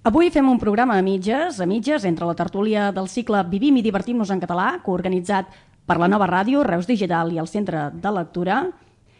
Avui 0.00 0.30
fem 0.32 0.46
un 0.48 0.56
programa 0.56 0.94
a 0.96 1.02
mitges, 1.04 1.58
a 1.60 1.66
mitges, 1.68 2.06
entre 2.08 2.24
la 2.24 2.32
tertúlia 2.32 2.86
del 2.88 3.04
cicle 3.12 3.42
Vivim 3.44 3.76
i 3.76 3.82
divertim-nos 3.84 4.30
en 4.32 4.38
català, 4.40 4.78
coorganitzat 4.80 5.50
per 5.84 5.98
la 6.00 6.06
nova 6.08 6.24
ràdio, 6.24 6.62
Reus 6.64 6.86
Digital 6.88 7.28
i 7.34 7.36
el 7.36 7.50
Centre 7.50 7.90
de 7.92 8.12
Lectura. 8.16 8.62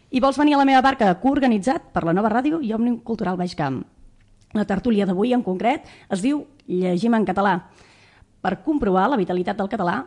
I 0.08 0.22
vols 0.24 0.38
venir 0.40 0.54
a 0.56 0.62
la 0.62 0.64
meva 0.64 0.80
barca, 0.80 1.10
coorganitzat 1.20 1.90
per 1.92 2.00
la 2.08 2.14
nova 2.16 2.30
ràdio 2.32 2.62
i 2.64 2.72
Òmnium 2.72 3.02
Cultural 3.04 3.36
Baix 3.36 3.52
Camp. 3.58 3.82
La 4.56 4.64
tertúlia 4.64 5.04
d'avui, 5.04 5.34
en 5.36 5.44
concret, 5.44 5.84
es 6.08 6.24
diu 6.24 6.46
Llegim 6.64 7.12
en 7.12 7.28
català, 7.28 7.58
per 8.40 8.62
comprovar 8.64 9.04
la 9.12 9.20
vitalitat 9.20 9.60
del 9.60 9.68
català 9.68 9.98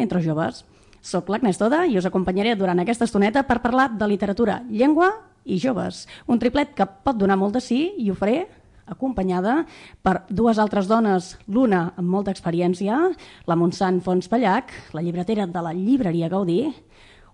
entre 0.00 0.24
joves. 0.24 0.64
Soc 1.04 1.28
l'Agnès 1.28 1.60
Toda 1.60 1.84
i 1.84 2.00
us 2.00 2.08
acompanyaré 2.08 2.56
durant 2.56 2.80
aquesta 2.80 3.04
estoneta 3.04 3.44
per 3.44 3.60
parlar 3.60 3.90
de 4.00 4.08
literatura, 4.08 4.62
llengua 4.70 5.12
i 5.44 5.60
joves. 5.60 6.06
Un 6.24 6.40
triplet 6.40 6.72
que 6.72 6.88
pot 6.88 7.20
donar 7.20 7.36
molt 7.36 7.60
de 7.60 7.60
sí 7.60 7.82
i 8.00 8.08
ho 8.08 8.16
faré 8.16 8.46
acompanyada 8.92 9.62
per 10.04 10.22
dues 10.30 10.60
altres 10.62 10.88
dones, 10.90 11.36
l'una 11.48 11.88
amb 11.96 12.08
molta 12.08 12.32
experiència, 12.34 12.98
la 13.46 13.58
Montsant 13.58 14.00
Fons 14.04 14.30
Pallac, 14.30 14.72
la 14.94 15.02
llibretera 15.02 15.48
de 15.50 15.64
la 15.64 15.74
llibreria 15.76 16.30
Gaudí, 16.32 16.66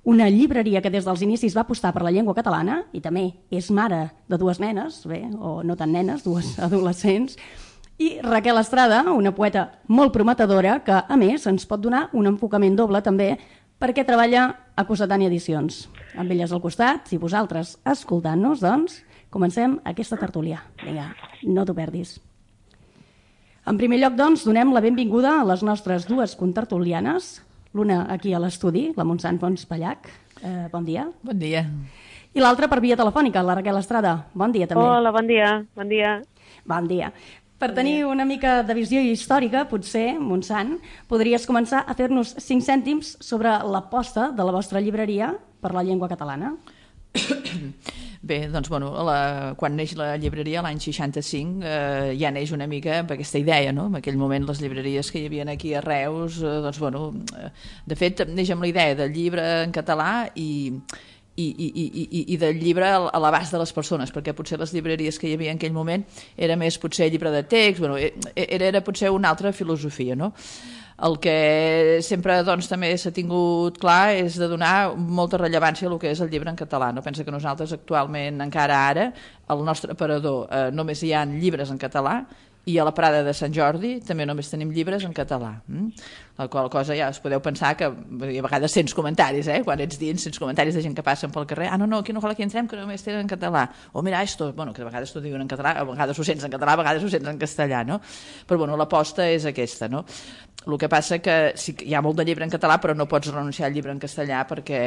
una 0.09 0.31
llibreria 0.31 0.81
que 0.81 0.91
des 0.91 1.05
dels 1.05 1.23
inicis 1.27 1.57
va 1.57 1.67
apostar 1.67 1.93
per 1.93 2.05
la 2.07 2.13
llengua 2.15 2.37
catalana 2.37 2.85
i 2.97 3.01
també 3.05 3.27
és 3.51 3.71
mare 3.71 4.07
de 4.31 4.39
dues 4.41 4.61
nenes, 4.63 5.03
bé, 5.05 5.27
o 5.37 5.61
no 5.63 5.77
tan 5.77 5.93
nenes, 5.93 6.25
dues 6.25 6.55
adolescents, 6.65 7.37
i 7.99 8.21
Raquel 8.23 8.61
Estrada, 8.61 9.03
una 9.11 9.35
poeta 9.35 9.65
molt 9.91 10.13
prometedora 10.15 10.79
que, 10.87 10.95
a 10.95 11.17
més, 11.19 11.49
ens 11.51 11.67
pot 11.67 11.83
donar 11.83 12.07
un 12.15 12.31
enfocament 12.31 12.77
doble 12.79 13.03
també 13.03 13.33
perquè 13.83 14.05
treballa 14.07 14.45
a 14.79 14.85
Cossetània 14.87 15.27
Edicions. 15.27 15.89
Amb 16.15 16.31
elles 16.31 16.55
al 16.55 16.63
costat 16.63 17.11
i 17.15 17.19
vosaltres 17.19 17.77
escoltant-nos, 17.83 18.63
doncs, 18.63 19.01
Comencem 19.31 19.77
aquesta 19.85 20.17
tertúlia. 20.17 20.63
Vinga, 20.81 21.11
no 21.45 21.65
t'ho 21.69 21.75
perdis. 21.77 22.17
En 23.69 23.77
primer 23.77 23.99
lloc, 24.01 24.15
doncs, 24.17 24.47
donem 24.49 24.73
la 24.73 24.81
benvinguda 24.81 25.35
a 25.43 25.45
les 25.51 25.61
nostres 25.67 26.07
dues 26.09 26.33
contertulianes, 26.41 27.43
l'una 27.77 28.07
aquí 28.15 28.33
a 28.33 28.41
l'estudi, 28.41 28.87
la 28.97 29.05
Montsant 29.05 29.37
Pons 29.43 29.67
Pallac. 29.69 30.09
Eh, 30.41 30.69
bon 30.73 30.87
dia. 30.87 31.05
Bon 31.23 31.37
dia. 31.37 31.67
I 32.33 32.41
l'altra 32.41 32.69
per 32.73 32.81
via 32.81 32.97
telefònica, 32.97 33.43
la 33.45 33.59
Raquel 33.59 33.77
Estrada. 33.83 34.15
Bon 34.33 34.53
dia, 34.55 34.71
també. 34.71 34.87
Hola, 34.87 35.13
bon 35.13 35.29
dia. 35.29 35.53
Bon 35.77 35.93
dia. 35.93 36.17
Bon 36.65 36.89
dia. 36.89 37.13
Per 37.59 37.73
tenir 37.75 38.07
una 38.07 38.25
mica 38.25 38.63
de 38.63 38.75
visió 38.79 39.03
històrica, 39.03 39.67
potser, 39.69 40.13
Montsant, 40.23 40.77
podries 41.11 41.45
començar 41.45 41.83
a 41.85 41.97
fer-nos 41.99 42.37
cinc 42.41 42.65
cèntims 42.65 43.17
sobre 43.21 43.53
l'aposta 43.67 44.31
de 44.33 44.47
la 44.47 44.55
vostra 44.55 44.81
llibreria 44.81 45.35
per 45.61 45.75
la 45.75 45.85
llengua 45.85 46.09
catalana. 46.09 46.55
Bé, 48.21 48.49
doncs, 48.51 48.69
bueno, 48.69 48.91
la, 49.07 49.55
quan 49.59 49.77
neix 49.79 49.93
la 49.95 50.17
llibreria 50.19 50.63
l'any 50.65 50.81
65 50.83 51.63
eh, 51.63 52.15
ja 52.19 52.33
neix 52.35 52.51
una 52.55 52.67
mica 52.67 52.97
amb 53.05 53.13
aquesta 53.15 53.39
idea, 53.39 53.71
no? 53.73 53.87
En 53.93 54.01
aquell 54.01 54.19
moment 54.19 54.49
les 54.49 54.59
llibreries 54.59 55.13
que 55.15 55.21
hi 55.23 55.29
havia 55.29 55.47
aquí 55.53 55.71
a 55.75 55.83
Reus, 55.85 56.41
eh, 56.43 56.57
doncs, 56.65 56.81
bueno, 56.83 57.13
eh, 57.39 57.53
de 57.87 57.99
fet, 57.99 58.25
neix 58.27 58.51
amb 58.51 58.67
la 58.67 58.73
idea 58.73 58.97
del 58.99 59.15
llibre 59.15 59.45
en 59.63 59.75
català 59.77 60.11
i, 60.35 60.49
i, 61.39 61.47
i, 61.47 61.69
i, 61.87 62.25
i 62.35 62.41
del 62.43 62.59
llibre 62.59 62.91
a 62.91 63.21
l'abast 63.23 63.55
de 63.55 63.63
les 63.63 63.73
persones, 63.73 64.11
perquè 64.15 64.35
potser 64.35 64.59
les 64.59 64.75
llibreries 64.75 65.19
que 65.19 65.31
hi 65.31 65.37
havia 65.39 65.55
en 65.55 65.63
aquell 65.63 65.77
moment 65.77 66.03
era 66.37 66.59
més 66.59 66.79
potser 66.83 67.07
llibre 67.13 67.31
de 67.31 67.45
text, 67.47 67.85
bueno, 67.85 68.01
e, 68.03 68.11
e, 68.35 68.49
era, 68.49 68.73
era 68.73 68.83
potser 68.83 69.15
una 69.15 69.31
altra 69.31 69.55
filosofia, 69.55 70.19
no? 70.19 70.33
El 71.07 71.15
que 71.23 72.01
sempre 72.03 72.41
doncs, 72.43 72.67
també 72.67 72.91
s'ha 72.99 73.13
tingut 73.15 73.77
clar 73.79 74.17
és 74.19 74.35
de 74.41 74.49
donar 74.51 74.97
molta 74.99 75.39
rellevància 75.39 75.87
a 75.87 75.93
el 75.93 76.01
que 76.03 76.11
és 76.11 76.19
el 76.25 76.31
llibre 76.33 76.51
en 76.51 76.59
català. 76.59 76.91
No 76.95 77.05
pensa 77.07 77.23
que 77.23 77.35
nosaltres 77.35 77.73
actualment, 77.77 78.41
encara 78.43 78.81
ara, 78.89 79.13
al 79.47 79.63
nostre 79.65 79.95
aparador 79.95 80.49
eh, 80.51 80.69
només 80.75 81.03
hi 81.07 81.15
ha 81.15 81.23
llibres 81.29 81.71
en 81.71 81.79
català 81.79 82.25
i 82.69 82.77
a 82.77 82.85
la 82.85 82.93
Prada 82.93 83.23
de 83.25 83.33
Sant 83.33 83.55
Jordi 83.55 83.95
també 84.05 84.27
només 84.29 84.51
tenim 84.51 84.73
llibres 84.75 85.05
en 85.07 85.15
català. 85.17 85.55
Mm? 85.71 86.03
La 86.39 86.49
qual 86.53 86.69
cosa 86.71 86.97
ja 86.99 87.09
us 87.09 87.21
podeu 87.23 87.41
pensar 87.41 87.73
que 87.79 87.87
a 87.89 88.43
vegades 88.45 88.75
sents 88.75 88.93
comentaris, 88.95 89.49
eh? 89.49 89.63
quan 89.65 89.81
ets 89.81 89.99
dins, 89.99 90.27
sents 90.27 90.39
comentaris 90.39 90.77
de 90.77 90.83
gent 90.85 90.99
que 90.99 91.05
passen 91.07 91.33
pel 91.33 91.47
carrer, 91.49 91.71
ah, 91.73 91.79
no, 91.81 91.89
no, 91.89 92.03
aquí 92.05 92.13
no 92.13 92.21
cal 92.21 92.37
que 92.37 92.45
entrem, 92.45 92.69
que 92.69 92.77
només 92.77 93.07
tenen 93.07 93.25
en 93.25 93.31
català. 93.31 93.65
O 93.95 94.03
mira, 94.03 94.21
esto, 94.23 94.53
bueno, 94.53 94.75
que 94.77 94.85
a 94.85 94.91
vegades 94.91 95.15
t'ho 95.15 95.25
diuen 95.25 95.47
en 95.47 95.49
català, 95.49 95.79
a 95.79 95.87
vegades 95.89 96.19
ho 96.19 96.27
sents 96.29 96.45
en 96.45 96.53
català, 96.53 96.77
a 96.77 96.83
vegades 96.83 97.07
ho 97.07 97.11
sents 97.15 97.33
en 97.33 97.41
castellà, 97.41 97.83
no? 97.89 98.03
Però 98.47 98.61
bueno, 98.61 98.77
l'aposta 98.77 99.31
és 99.31 99.49
aquesta, 99.49 99.89
no? 99.89 100.05
El 100.67 100.77
que 100.77 100.89
passa 100.91 101.21
que 101.23 101.35
sí 101.57 101.73
hi 101.87 101.95
ha 101.95 102.03
molt 102.05 102.19
de 102.19 102.25
llibre 102.27 102.45
en 102.45 102.51
català, 102.53 102.77
però 102.83 102.95
no 102.97 103.07
pots 103.09 103.31
renunciar 103.31 103.69
al 103.69 103.77
llibre 103.77 103.95
en 103.95 104.03
castellà 104.03 104.43
perquè, 104.49 104.81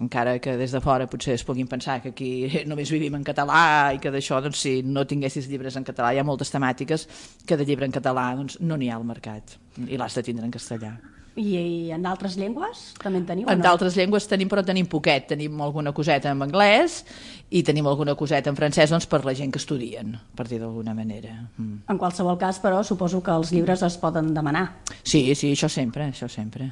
encara 0.00 0.38
que 0.42 0.56
des 0.58 0.72
de 0.74 0.80
fora 0.82 1.06
potser 1.12 1.36
es 1.36 1.44
puguin 1.46 1.68
pensar 1.70 2.00
que 2.02 2.14
aquí 2.14 2.32
només 2.70 2.90
vivim 2.90 3.20
en 3.20 3.26
català 3.26 3.92
i 3.94 4.00
que 4.02 4.10
d'això, 4.10 4.40
doncs, 4.42 4.64
si 4.64 4.80
no 4.82 5.06
tinguessis 5.06 5.46
llibres 5.50 5.76
en 5.76 5.86
català, 5.86 6.14
hi 6.14 6.18
ha 6.18 6.26
moltes 6.26 6.50
temàtiques 6.50 7.06
que 7.46 7.60
de 7.60 7.68
llibre 7.68 7.86
en 7.86 7.94
català 7.94 8.30
doncs, 8.40 8.58
no 8.60 8.80
n'hi 8.80 8.90
ha 8.90 8.98
al 8.98 9.06
mercat 9.06 9.58
i 9.86 10.00
l'has 10.00 10.18
de 10.18 10.26
tindre 10.26 10.48
en 10.48 10.56
castellà. 10.56 10.96
I, 11.38 11.46
i 11.54 11.92
en 11.94 12.02
d'altres 12.02 12.34
llengües 12.40 12.90
també 12.98 13.20
en 13.20 13.26
teniu? 13.28 13.48
En 13.50 13.60
no? 13.60 13.64
d'altres 13.64 13.94
llengües 13.98 14.26
tenim, 14.30 14.48
però 14.50 14.64
tenim 14.66 14.88
poquet. 14.90 15.28
Tenim 15.30 15.60
alguna 15.62 15.92
coseta 15.96 16.32
en 16.34 16.42
anglès 16.42 17.04
i 17.50 17.62
tenim 17.66 17.86
alguna 17.90 18.16
coseta 18.18 18.50
en 18.50 18.58
francès 18.58 18.90
doncs, 18.90 19.06
per 19.10 19.22
la 19.24 19.34
gent 19.38 19.52
que 19.54 19.62
estudien, 19.62 20.16
per 20.36 20.48
dir 20.50 20.60
d'alguna 20.62 20.94
manera. 20.94 21.36
Mm. 21.56 21.86
En 21.90 21.98
qualsevol 21.98 22.38
cas, 22.38 22.60
però, 22.62 22.82
suposo 22.86 23.22
que 23.22 23.34
els 23.34 23.54
llibres 23.54 23.82
es 23.86 23.98
poden 24.00 24.34
demanar. 24.34 24.66
Sí, 25.02 25.28
sí, 25.34 25.54
això 25.54 25.70
sempre, 25.70 26.10
això 26.10 26.28
sempre. 26.30 26.70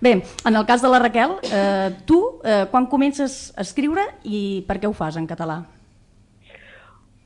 Bé, 0.00 0.18
en 0.20 0.56
el 0.56 0.66
cas 0.66 0.82
de 0.82 0.90
la 0.90 0.98
Raquel, 0.98 1.38
eh, 1.44 1.92
tu 2.04 2.18
eh, 2.44 2.64
quan 2.70 2.88
comences 2.90 3.54
a 3.56 3.62
escriure 3.62 4.04
i 4.24 4.64
per 4.66 4.80
què 4.80 4.90
ho 4.90 4.96
fas 4.96 5.16
en 5.20 5.28
català? 5.30 5.62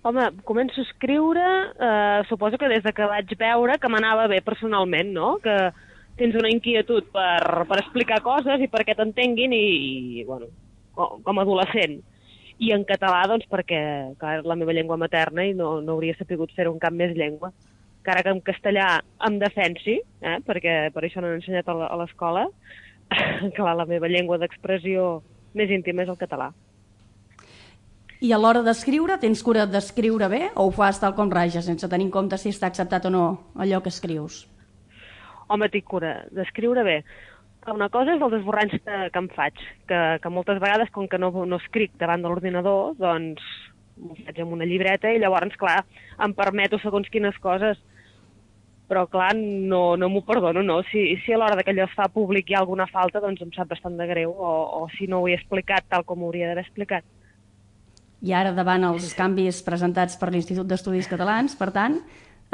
Home, 0.07 0.29
començo 0.47 0.81
a 0.81 0.87
escriure, 0.87 1.47
eh, 1.75 2.23
suposo 2.29 2.59
que 2.59 2.69
des 2.71 2.85
de 2.85 2.93
que 2.95 3.09
vaig 3.09 3.35
veure 3.41 3.79
que 3.79 3.91
m'anava 3.91 4.29
bé 4.31 4.41
personalment, 4.47 5.11
no? 5.13 5.37
Que, 5.43 5.57
tens 6.19 6.37
una 6.39 6.51
inquietud 6.53 7.09
per, 7.15 7.65
per 7.71 7.81
explicar 7.81 8.21
coses 8.25 8.63
i 8.63 8.69
perquè 8.71 8.97
t'entenguin 8.99 9.55
i, 9.55 9.65
i, 10.19 10.25
bueno, 10.29 10.51
com 10.95 11.39
a 11.39 11.45
adolescent. 11.47 12.01
I 12.59 12.73
en 12.75 12.83
català, 12.87 13.23
doncs, 13.31 13.47
perquè 13.51 13.81
clar, 14.19 14.39
és 14.41 14.47
la 14.49 14.59
meva 14.59 14.75
llengua 14.75 14.99
materna 14.99 15.47
i 15.47 15.55
no, 15.55 15.77
no 15.85 15.95
hauria 15.95 16.17
sapigut 16.19 16.55
fer-ho 16.57 16.75
en 16.75 16.83
cap 16.83 16.95
més 16.95 17.15
llengua. 17.15 17.53
Encara 18.01 18.25
que 18.27 18.35
en 18.35 18.43
castellà 18.43 18.89
em 19.29 19.39
defensi, 19.39 19.99
eh, 20.23 20.39
perquè 20.47 20.79
per 20.95 21.05
això 21.05 21.23
no 21.23 21.31
he 21.31 21.39
ensenyat 21.39 21.71
a 21.71 21.99
l'escola, 22.01 22.49
clar, 23.57 23.77
la 23.79 23.87
meva 23.87 24.11
llengua 24.11 24.41
d'expressió 24.43 25.21
més 25.55 25.71
íntima 25.71 26.03
és 26.03 26.11
el 26.11 26.19
català. 26.19 26.51
I 28.19 28.33
a 28.35 28.39
l'hora 28.41 28.65
d'escriure, 28.67 29.15
tens 29.23 29.45
cura 29.47 29.69
d'escriure 29.71 30.27
bé 30.27 30.49
o 30.59 30.67
ho 30.67 30.71
fas 30.75 30.99
tal 30.99 31.15
com 31.15 31.31
raja, 31.31 31.63
sense 31.63 31.87
tenir 31.87 32.09
en 32.09 32.15
compte 32.15 32.39
si 32.43 32.51
està 32.51 32.67
acceptat 32.67 33.07
o 33.07 33.15
no 33.15 33.27
allò 33.55 33.79
que 33.85 33.95
escrius? 33.95 34.49
Home, 35.49 35.69
tinc 35.73 35.89
cura 35.89 36.15
d'escriure 36.35 36.85
bé. 36.87 37.01
Una 37.69 37.91
cosa 37.93 38.15
és 38.15 38.23
els 38.23 38.39
esborranys 38.39 38.79
que, 38.81 38.99
que 39.13 39.21
em 39.21 39.29
faig, 39.35 39.59
que, 39.91 40.01
que 40.23 40.33
moltes 40.33 40.61
vegades, 40.63 40.93
com 40.95 41.09
que 41.11 41.19
no, 41.21 41.33
no 41.45 41.59
escric 41.61 41.93
davant 42.01 42.23
de 42.25 42.31
l'ordinador, 42.31 42.95
doncs 43.01 43.45
m'ho 43.99 44.15
faig 44.23 44.41
amb 44.41 44.55
una 44.55 44.69
llibreta 44.69 45.11
i 45.11 45.19
llavors, 45.21 45.57
clar, 45.61 45.83
em 46.25 46.33
permeto 46.39 46.79
segons 46.81 47.11
quines 47.13 47.37
coses 47.43 47.81
però 48.89 49.05
clar, 49.07 49.35
no, 49.37 49.97
no 50.01 50.09
m'ho 50.09 50.23
perdono, 50.25 50.63
no. 50.65 50.81
Si, 50.89 51.03
si 51.23 51.35
a 51.35 51.39
l'hora 51.39 51.61
que 51.61 51.75
allò 51.75 51.85
es 51.85 51.95
fa 51.95 52.09
públic 52.09 52.49
hi 52.49 52.57
ha 52.57 52.63
alguna 52.63 52.89
falta, 52.89 53.21
doncs 53.21 53.45
em 53.45 53.53
sap 53.53 53.69
bastant 53.69 53.99
de 54.01 54.07
greu, 54.09 54.33
o, 54.33 54.53
o 54.81 54.87
si 54.97 55.07
no 55.07 55.21
ho 55.21 55.29
he 55.29 55.37
explicat 55.37 55.85
tal 55.93 56.07
com 56.09 56.23
ho 56.23 56.31
hauria 56.31 56.49
d'haver 56.49 56.65
explicat. 56.65 57.05
I 58.25 58.33
ara, 58.35 58.55
davant 58.57 58.89
els 58.89 59.13
canvis 59.15 59.61
presentats 59.63 60.17
per 60.19 60.33
l'Institut 60.33 60.67
d'Estudis 60.67 61.07
Catalans, 61.11 61.55
per 61.61 61.69
tant, 61.77 62.01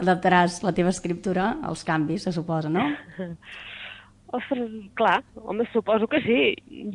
adaptaràs 0.00 0.60
la 0.65 0.72
teva 0.75 0.93
escriptura 0.93 1.55
als 1.62 1.84
canvis, 1.87 2.27
se 2.27 2.32
suposa, 2.34 2.71
no? 2.72 2.88
Ostres, 4.34 4.71
clar, 4.99 5.22
home, 5.37 5.65
suposo 5.72 6.09
que 6.10 6.19
sí. 6.25 6.38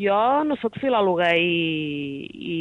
Jo 0.02 0.44
no 0.44 0.58
sóc 0.60 0.76
filòloga 0.82 1.30
i, 1.40 2.28
i 2.28 2.58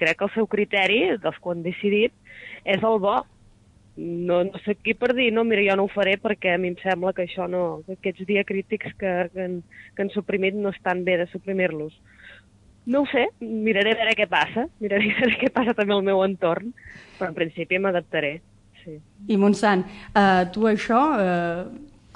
crec 0.00 0.18
que 0.18 0.26
el 0.26 0.32
seu 0.34 0.48
criteri, 0.50 0.98
dels 1.22 1.38
que 1.38 1.52
han 1.52 1.62
decidit, 1.62 2.14
és 2.66 2.82
el 2.82 2.98
bo. 3.04 3.20
No, 3.96 4.42
no 4.44 4.58
sé 4.64 4.74
qui 4.76 4.92
per 4.98 5.14
dir, 5.16 5.30
no, 5.32 5.44
mira, 5.46 5.62
jo 5.64 5.76
no 5.78 5.86
ho 5.86 5.92
faré 5.92 6.16
perquè 6.20 6.52
a 6.52 6.58
mi 6.60 6.68
em 6.72 6.74
sembla 6.82 7.14
que 7.16 7.24
això 7.24 7.46
no, 7.48 7.84
que 7.86 7.94
aquests 7.96 8.26
diacrítics 8.28 8.98
que, 8.98 9.12
que, 9.32 9.46
han, 9.46 9.54
que 9.94 10.04
han 10.04 10.12
suprimit 10.12 10.58
no 10.58 10.74
estan 10.74 11.04
bé 11.06 11.16
de 11.22 11.28
suprimir-los. 11.30 11.94
No 12.92 13.04
ho 13.04 13.08
sé, 13.08 13.28
miraré 13.40 13.94
a 13.94 14.00
veure 14.02 14.18
què 14.18 14.26
passa, 14.28 14.66
miraré 14.82 15.14
a 15.14 15.22
veure 15.22 15.38
què 15.44 15.54
passa 15.54 15.78
també 15.78 15.94
al 15.94 16.04
meu 16.04 16.26
entorn, 16.26 16.74
però 17.16 17.30
en 17.30 17.38
principi 17.38 17.78
m'adaptaré 17.80 18.34
sí. 18.86 18.96
I 19.28 19.36
Montsant, 19.42 19.84
eh, 20.14 20.46
tu 20.54 20.66
això, 20.70 21.02
eh, 21.18 21.66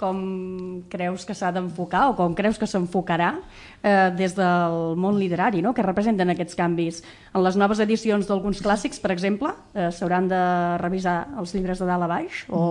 com 0.00 0.82
creus 0.88 1.26
que 1.29 1.37
s'ha 1.37 1.52
d'enfocar 1.52 2.08
o 2.11 2.17
com 2.19 2.35
creus 2.35 2.58
que 2.58 2.69
s'enfocarà 2.69 3.35
eh, 3.82 4.11
des 4.17 4.35
del 4.37 4.97
món 5.00 5.19
literari, 5.20 5.61
no? 5.62 5.75
que 5.76 5.85
representen 5.85 6.32
aquests 6.32 6.56
canvis. 6.56 7.02
En 7.35 7.44
les 7.44 7.56
noves 7.61 7.79
edicions 7.85 8.26
d'alguns 8.26 8.62
clàssics, 8.64 8.99
per 9.02 9.12
exemple, 9.14 9.52
eh, 9.75 9.91
s'hauran 9.94 10.31
de 10.31 10.41
revisar 10.82 11.19
els 11.38 11.52
llibres 11.55 11.82
de 11.82 11.88
dalt 11.88 12.06
a 12.06 12.11
baix? 12.11 12.44
O, 12.49 12.62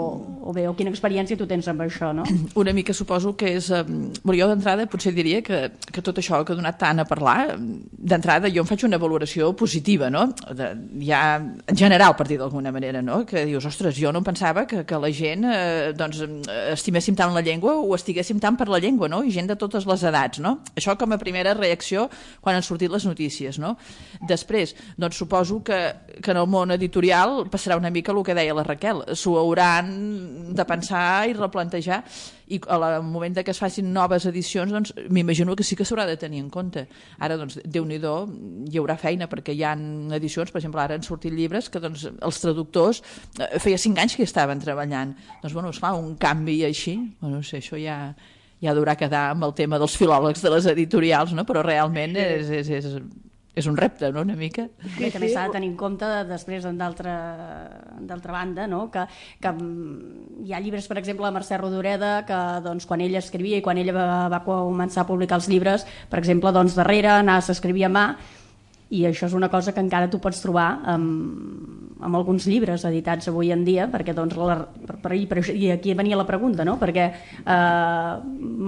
o 0.49 0.55
bé, 0.55 0.65
o 0.67 0.73
quina 0.77 0.91
experiència 0.91 1.37
tu 1.39 1.47
tens 1.49 1.69
amb 1.71 1.85
això? 1.85 2.11
No? 2.15 2.25
Una 2.61 2.73
mica 2.75 2.95
suposo 2.97 3.35
que 3.37 3.53
és... 3.59 3.69
Eh, 3.69 3.85
jo 4.39 4.47
d'entrada 4.47 4.85
potser 4.87 5.11
diria 5.11 5.41
que, 5.43 5.57
que 5.91 6.01
tot 6.05 6.21
això 6.21 6.37
que 6.47 6.53
ha 6.53 6.57
donat 6.57 6.77
tant 6.79 7.01
a 7.03 7.05
parlar, 7.07 7.57
d'entrada 7.57 8.47
jo 8.47 8.63
em 8.63 8.69
faig 8.69 8.85
una 8.87 8.99
valoració 9.01 9.49
positiva, 9.59 10.07
no? 10.13 10.29
De, 10.55 10.69
ja 11.03 11.21
en 11.39 11.75
general, 11.75 12.15
per 12.15 12.29
dir 12.29 12.37
d'alguna 12.39 12.71
manera, 12.71 13.01
no? 13.03 13.25
que 13.27 13.43
dius, 13.45 13.67
ostres, 13.67 13.97
jo 13.99 14.13
no 14.15 14.21
em 14.23 14.27
pensava 14.27 14.63
que, 14.69 14.85
que 14.87 14.99
la 15.01 15.11
gent 15.11 15.43
eh, 15.49 15.91
doncs, 15.97 16.21
estiméssim 16.71 17.19
tant 17.19 17.36
la 17.36 17.44
llengua 17.44 17.75
o 17.83 17.92
estiguéssim 17.98 18.39
tant 18.39 18.57
per 18.60 18.69
la 18.71 18.80
llengua, 18.80 19.10
no? 19.12 19.21
i 19.24 19.33
gent 19.36 19.50
de 19.51 19.57
totes 19.60 19.88
les 19.89 20.06
edats. 20.07 20.39
No? 20.44 20.60
Això 20.80 20.95
com 21.00 21.13
a 21.13 21.19
primera 21.21 21.54
reacció 21.57 22.07
quan 22.39 22.57
han 22.57 22.66
sortit 22.66 22.92
les 22.92 23.06
notícies. 23.10 23.60
No? 23.60 23.75
Després, 24.30 24.75
doncs 24.98 25.19
suposo 25.19 25.60
que, 25.66 25.80
que 26.24 26.33
en 26.33 26.42
el 26.42 26.50
món 26.50 26.71
editorial 26.75 27.44
passarà 27.51 27.77
una 27.80 27.92
mica 27.94 28.16
el 28.16 28.24
que 28.25 28.38
deia 28.38 28.56
la 28.56 28.66
Raquel, 28.68 29.04
s'ho 29.16 29.38
hauran 29.39 29.94
de 30.56 30.66
pensar 30.68 31.30
i 31.30 31.36
replantejar 31.38 32.04
i 32.49 32.59
al 32.67 33.03
moment 33.05 33.37
que 33.45 33.53
es 33.53 33.61
facin 33.61 33.91
noves 33.93 34.25
edicions 34.29 34.73
doncs 34.73 34.93
m'imagino 35.09 35.55
que 35.55 35.63
sí 35.63 35.77
que 35.77 35.85
s'haurà 35.85 36.05
de 36.09 36.17
tenir 36.17 36.41
en 36.43 36.49
compte. 36.49 36.87
Ara 37.19 37.37
doncs 37.37 37.59
déu 37.65 37.85
nhi 37.85 37.99
hi 37.99 38.81
haurà 38.81 38.97
feina 38.97 39.29
perquè 39.29 39.53
hi 39.53 39.63
ha 39.63 39.75
edicions, 40.17 40.51
per 40.51 40.61
exemple 40.61 40.81
ara 40.81 40.97
han 40.97 41.05
sortit 41.05 41.33
llibres 41.33 41.69
que 41.69 41.79
doncs 41.79 42.07
els 42.09 42.41
traductors 42.41 43.03
eh, 43.39 43.59
feia 43.59 43.77
cinc 43.77 43.99
anys 43.99 44.17
que 44.17 44.25
estaven 44.27 44.59
treballant. 44.59 45.15
Doncs 45.43 45.53
bueno, 45.53 45.69
esclar, 45.69 45.93
un 45.95 46.15
canvi 46.17 46.63
així 46.65 46.97
bueno, 47.21 47.37
no 47.37 47.43
sé, 47.43 47.61
això 47.61 47.79
ja 47.79 47.99
ja 48.59 48.73
durà 48.75 48.95
quedar 48.99 49.29
amb 49.31 49.45
el 49.47 49.53
tema 49.55 49.79
dels 49.79 49.95
filòlegs 49.95 50.41
de 50.43 50.51
les 50.51 50.65
editorials, 50.67 51.31
no? 51.31 51.45
però 51.47 51.63
realment 51.63 52.17
és, 52.19 52.49
és, 52.51 52.71
és, 52.81 52.97
és 53.59 53.67
un 53.69 53.77
repte, 53.77 54.09
no?, 54.15 54.23
una 54.25 54.38
mica. 54.39 54.67
Sí, 54.83 54.95
Bé, 54.97 55.11
també 55.13 55.29
s'ha 55.31 55.47
de 55.47 55.56
tenir 55.57 55.69
en 55.71 55.77
compte 55.79 56.07
després 56.29 56.65
d'altra 56.65 58.33
banda, 58.33 58.67
no?, 58.71 58.85
que, 58.94 59.06
que 59.41 59.53
mm, 59.53 60.45
hi 60.47 60.56
ha 60.56 60.63
llibres, 60.63 60.89
per 60.89 61.00
exemple, 61.01 61.27
de 61.27 61.35
Mercè 61.35 61.59
Rodoreda, 61.59 62.13
que 62.27 62.39
doncs, 62.65 62.88
quan 62.89 63.03
ella 63.06 63.21
escrivia 63.23 63.59
i 63.59 63.65
quan 63.65 63.79
ella 63.81 63.95
va, 63.95 64.09
va 64.31 64.44
començar 64.47 65.03
a 65.03 65.09
publicar 65.09 65.39
els 65.41 65.50
llibres, 65.51 65.88
per 66.09 66.21
exemple, 66.23 66.53
doncs, 66.56 66.77
darrere 66.79 67.19
s'escrivia 67.45 67.88
a 67.89 67.94
mà, 67.94 68.06
i 68.89 69.03
això 69.06 69.27
és 69.27 69.36
una 69.38 69.51
cosa 69.53 69.74
que 69.74 69.83
encara 69.83 70.09
tu 70.09 70.18
pots 70.21 70.41
trobar 70.41 70.69
amb, 70.89 72.00
amb 72.01 72.15
alguns 72.18 72.47
llibres 72.50 72.86
editats 72.88 73.30
avui 73.30 73.51
en 73.53 73.62
dia, 73.68 73.86
perquè 73.91 74.15
doncs, 74.18 74.33
la, 74.39 74.56
per, 74.88 74.95
per, 75.03 75.12
per, 75.30 75.44
i 75.53 75.69
aquí 75.74 75.94
venia 75.97 76.18
la 76.18 76.25
pregunta, 76.25 76.65
no? 76.65 76.77
perquè 76.81 77.06
eh, 77.09 78.13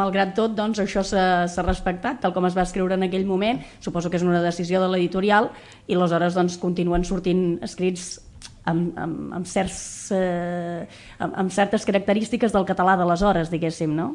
malgrat 0.01 0.35
tot 0.37 0.53
doncs, 0.57 0.81
això 0.83 1.03
s'ha 1.07 1.65
respectat, 1.65 2.19
tal 2.21 2.35
com 2.35 2.45
es 2.45 2.57
va 2.57 2.67
escriure 2.67 2.97
en 2.99 3.07
aquell 3.07 3.25
moment, 3.25 3.61
suposo 3.81 4.11
que 4.11 4.19
és 4.19 4.25
una 4.27 4.43
decisió 4.43 4.81
de 4.83 4.91
l'editorial, 4.91 5.49
i 5.87 5.97
aleshores 5.97 6.37
doncs, 6.37 6.59
continuen 6.61 7.07
sortint 7.07 7.55
escrits 7.65 8.19
amb, 8.69 8.91
amb, 8.99 9.31
amb, 9.39 9.47
certs, 9.49 10.11
eh, 10.13 10.83
amb, 11.17 11.39
amb 11.45 11.55
certes 11.55 11.87
característiques 11.87 12.53
del 12.53 12.67
català 12.69 12.93
d'aleshores, 12.99 13.49
diguéssim. 13.49 13.95
No? 13.97 14.11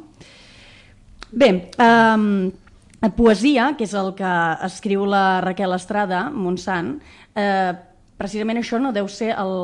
Bé, 1.33 1.51
eh, 1.83 2.63
poesia, 3.17 3.75
que 3.77 3.85
és 3.85 3.95
el 3.95 4.15
que 4.17 4.33
escriu 4.67 5.05
la 5.09 5.41
Raquel 5.45 5.75
Estrada, 5.77 6.27
Montsant, 6.33 6.97
eh, 7.37 7.73
precisament 8.17 8.59
això 8.61 8.81
no 8.81 8.93
deu 8.97 9.09
ser 9.09 9.35
el, 9.37 9.57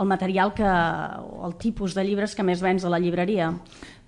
el 0.00 0.08
material 0.08 0.54
que, 0.56 0.68
o 0.68 1.46
el 1.48 1.56
tipus 1.60 1.94
de 1.94 2.04
llibres 2.06 2.34
que 2.34 2.46
més 2.46 2.62
vens 2.64 2.84
a 2.84 2.92
la 2.92 3.00
llibreria. 3.02 3.52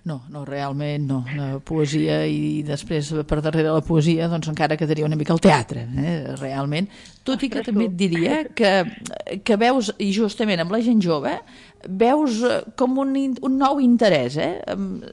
No, 0.05 0.19
no, 0.29 0.43
realment 0.45 1.07
no. 1.09 1.23
La 1.33 1.47
poesia 1.65 2.19
i 2.29 2.61
després 2.65 3.07
per 3.25 3.39
darrere 3.41 3.71
la 3.73 3.81
poesia 3.81 4.27
doncs 4.29 4.51
encara 4.51 4.77
quedaria 4.77 5.07
una 5.07 5.17
mica 5.17 5.33
el 5.33 5.41
teatre, 5.41 5.87
eh? 5.97 6.35
realment. 6.37 6.85
Tot 7.25 7.41
i 7.41 7.49
que 7.49 7.63
també 7.65 7.87
et 7.87 7.95
diria 7.97 8.43
que, 8.53 8.73
que 9.41 9.57
veus, 9.57 9.89
i 9.97 10.11
justament 10.13 10.61
amb 10.61 10.75
la 10.75 10.83
gent 10.85 11.01
jove, 11.01 11.33
veus 11.87 12.41
eh, 12.43 12.61
com 12.77 12.97
un, 13.01 13.13
un 13.15 13.59
nou 13.59 13.81
interès. 13.83 14.39
Eh? 14.41 14.51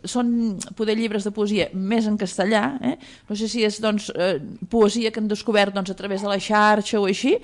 Són 0.09 0.57
poder 0.79 0.97
llibres 0.99 1.27
de 1.27 1.35
poesia 1.35 1.69
més 1.75 2.09
en 2.11 2.19
castellà, 2.21 2.65
eh? 2.83 2.97
no 3.29 3.39
sé 3.39 3.51
si 3.51 3.67
és 3.67 3.81
doncs, 3.83 4.11
eh, 4.15 4.39
poesia 4.71 5.13
que 5.13 5.23
han 5.23 5.31
descobert 5.31 5.75
doncs, 5.75 5.93
a 5.93 5.99
través 5.99 6.25
de 6.25 6.33
la 6.33 6.41
xarxa 6.41 7.01
o 7.01 7.07
així, 7.11 7.39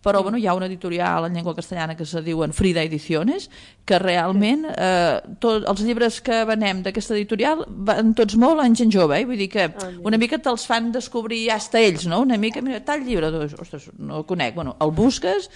però 0.00 0.22
bueno, 0.22 0.38
hi 0.38 0.46
ha 0.46 0.54
una 0.56 0.66
editorial 0.66 1.26
en 1.26 1.34
llengua 1.34 1.54
castellana 1.54 1.96
que 1.96 2.06
se 2.06 2.22
diuen 2.22 2.54
Frida 2.56 2.82
Ediciones, 2.82 3.50
que 3.84 3.98
realment 4.00 4.64
eh, 4.70 5.20
tot, 5.40 5.66
els 5.68 5.82
llibres 5.84 6.20
que 6.24 6.42
venem 6.48 6.80
d'aquesta 6.86 7.14
editorial 7.18 7.66
van 7.68 8.14
tots 8.16 8.38
molt 8.40 8.64
en 8.64 8.76
gent 8.76 8.92
jove, 8.94 9.18
eh? 9.20 9.26
vull 9.28 9.40
dir 9.40 9.50
que 9.52 9.68
ah, 9.68 9.90
una 10.06 10.18
mica 10.20 10.40
te'ls 10.40 10.64
fan 10.68 10.88
descobrir 10.94 11.42
hasta 11.52 11.82
ells, 11.82 12.08
no? 12.08 12.22
una 12.24 12.40
mica, 12.40 12.64
mira, 12.64 12.80
tal 12.84 13.04
llibre, 13.04 13.28
doncs, 13.34 13.58
ostres, 13.60 13.90
no 13.98 14.22
el 14.22 14.26
conec, 14.28 14.56
bueno, 14.56 14.76
el 14.80 14.94
busques, 14.96 15.50